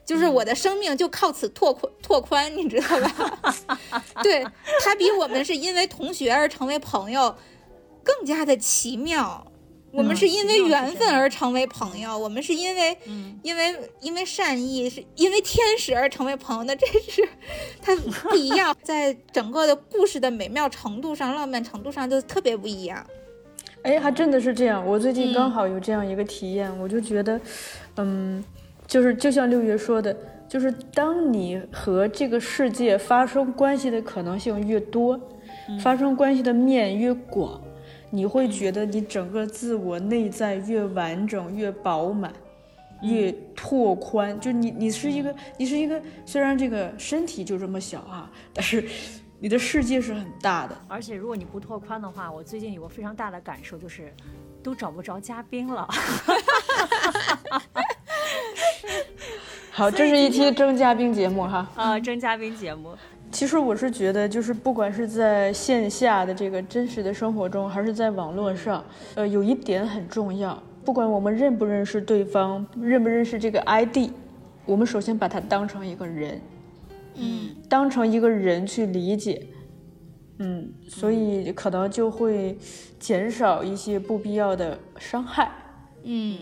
[0.05, 3.79] 就是我的生命就靠此拓宽拓宽，你知道吧？
[4.41, 4.51] 对
[4.83, 7.35] 他比我们是因为同学而成为朋友。
[8.05, 9.47] 更加的奇妙，
[9.89, 12.97] 我们是因为缘分而成为朋友，我们是因为，
[13.41, 17.25] 因为因为善意，是因为天使而成为朋友的，这是
[17.81, 23.07] 它不一样，在整个的故事的美妙程度上、浪漫程度上就特别不一样。
[23.83, 24.85] 哎，还真的是这样。
[24.85, 27.39] 我最近刚好有这样一个体验，我就觉得，
[27.95, 28.43] 嗯，
[28.85, 30.13] 就是就像六月说的，
[30.47, 35.19] 就是当你和这个世界发生关系的可能性越多，
[35.81, 37.61] 发生关系的面越广。
[38.11, 42.31] 你会觉得你整个自我内在越完整、越饱满、
[43.01, 44.39] 越拓宽。
[44.39, 48.87] 就你，你是一个，你是一个，虽然这个身体就这么小啊，但是
[49.39, 50.77] 你的世界是很大的。
[50.87, 54.13] 而且如果你不拓宽的话，我最近有个非常大的感受就是，
[54.61, 55.87] 都找不着嘉宾了。
[59.75, 61.67] 好，这是一期征嘉宾节目哈。
[61.73, 62.91] 啊，征嘉宾节目。
[63.31, 70.61] 其实我是觉得，就是不管是在线下的这个真实的生活中，还是在网络上，呃，有一点很重要。
[70.85, 74.11] 不管我们认不认识对方，认不认识这个 ID，
[74.67, 76.39] 我们首先把它当成一个人，
[77.15, 79.43] 嗯，当成一个人去理解，
[80.37, 82.55] 嗯，所以可能就会
[82.99, 85.51] 减少一些不必要的伤害，
[86.03, 86.37] 嗯。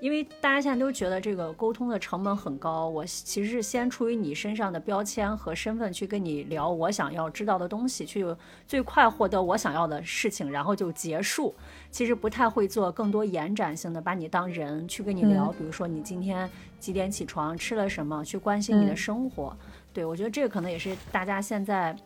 [0.00, 8.24] 因为大家现在都觉得这个沟通的成本很高，我其实是先出于你身上的标签和身份去跟你聊我想要知道的东西，去
[8.66, 11.54] 最快获得我想要的事情，然后就结束。
[11.90, 19.56] 其实不太会做更多延展性的，把你当人去跟你聊，嗯比如说你今天几点起床，吃了什么，去关心你的嗯生活。
[19.92, 21.96] 对我觉得这个可能也是大家现在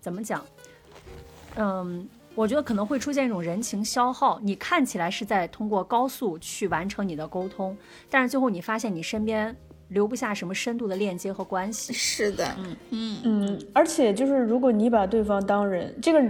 [0.00, 0.44] 怎么讲，
[1.54, 2.08] 嗯。
[2.36, 7.76] 我觉得可能会出现一种人情消耗，你看起来是在通过高速去完成你的沟通，
[8.10, 9.56] 但是最后你发现你身边
[9.88, 11.94] 留不下什么深度的链接和关系。
[11.94, 16.22] 是的，嗯嗯嗯，而且就是如果你把对方当人，这个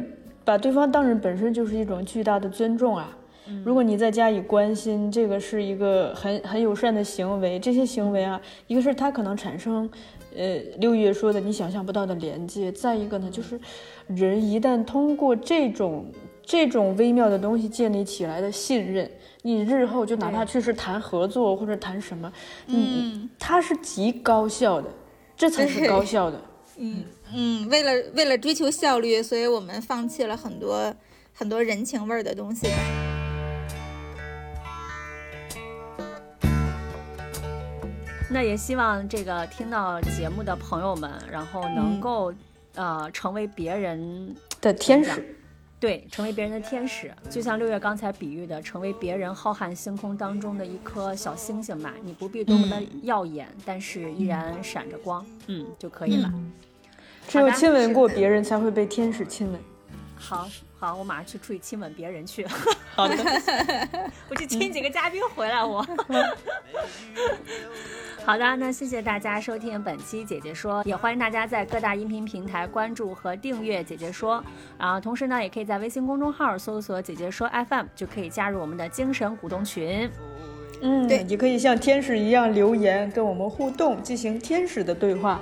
[0.44, 3.10] 把对方当人本身就是一种巨大的尊重啊。
[3.64, 7.60] 如果你再加以关心，这个是一个很很友善的行为。
[7.60, 9.88] 这些行为啊，一个是它可能产生，
[10.36, 13.58] 呃，六月说的你想象不到的连接；再一个呢，就是
[14.06, 16.06] 人一旦通过这种
[16.42, 19.10] 这种微妙的东西建立起来的信任，
[19.42, 22.32] 你日后就哪怕去是谈合作或者谈什么，
[22.66, 24.88] 嗯，嗯它是极高效的，
[25.36, 26.40] 这才是高效的。
[26.78, 30.94] 嗯，为了为了追求效率，所以我们放弃了很多
[31.32, 33.05] 很多人情味儿的东西吧。
[38.28, 42.34] 那也希望这个听到节目的朋友们，然后能嗯够、
[42.74, 45.36] 呃成为别人的天使。
[45.78, 51.92] 对，成为别人的天使，就像六月刚才比喻的，成为别人浩瀚星空当中的一颗小星星嘛。
[52.02, 56.32] 你不必多么的耀眼，但是依然闪着光，嗯，就可以了。
[57.28, 59.60] 只有亲吻过别人，才会被天使亲吻。
[60.16, 60.48] 好
[60.78, 62.46] 好，我马上去出去亲吻别人去。
[62.96, 63.14] 好的，
[64.30, 65.86] 我去亲几个嘉宾回来我。
[68.26, 74.44] 好的，那谢谢大家收听本期姐姐说，也欢迎大家在各大音频平台关注和订阅姐姐说，
[74.78, 80.10] 啊，同时呢，也可以在微信公众号搜索姐姐说 FM，就可以加入我们的精神股东群。
[80.82, 85.40] 嗯，对也可以像天使一样留言跟我们互动，进行天使的对话。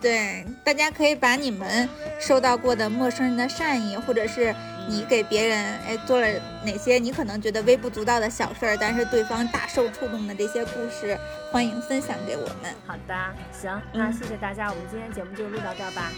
[0.00, 1.88] 对，大家可以把你们
[2.18, 4.52] 收到过的陌生人的善意，或者是
[4.88, 6.26] 你给别人哎做了
[6.64, 11.18] 哪些你可能觉得微不足道的小事儿，但是对方大受触动的这些故事，
[11.50, 12.74] 欢迎分享给我们。
[12.86, 13.14] 好的，
[13.52, 16.10] 行，那谢谢大家，我们今天节目就录到这儿吧，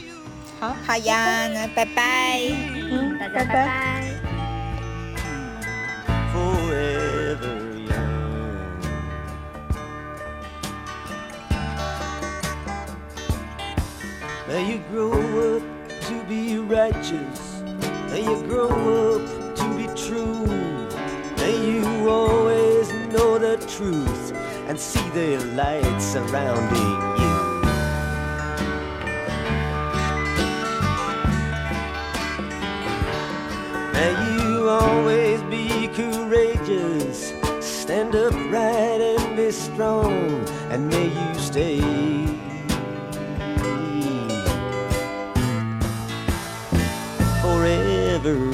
[0.59, 2.41] 好，好呀，那拜拜。
[2.91, 4.11] 嗯，大家拜拜
[6.33, 7.57] forever
[7.87, 7.95] young.
[14.49, 15.63] May you grow up
[16.09, 17.44] to be righteous.
[18.15, 20.47] May you grow up to be true.
[21.39, 24.33] May you always know the truth
[24.69, 27.37] and see the light surrounding you.
[33.95, 42.24] May you always be courageous, stand upright and be strong, and may you stay.
[48.27, 48.54] another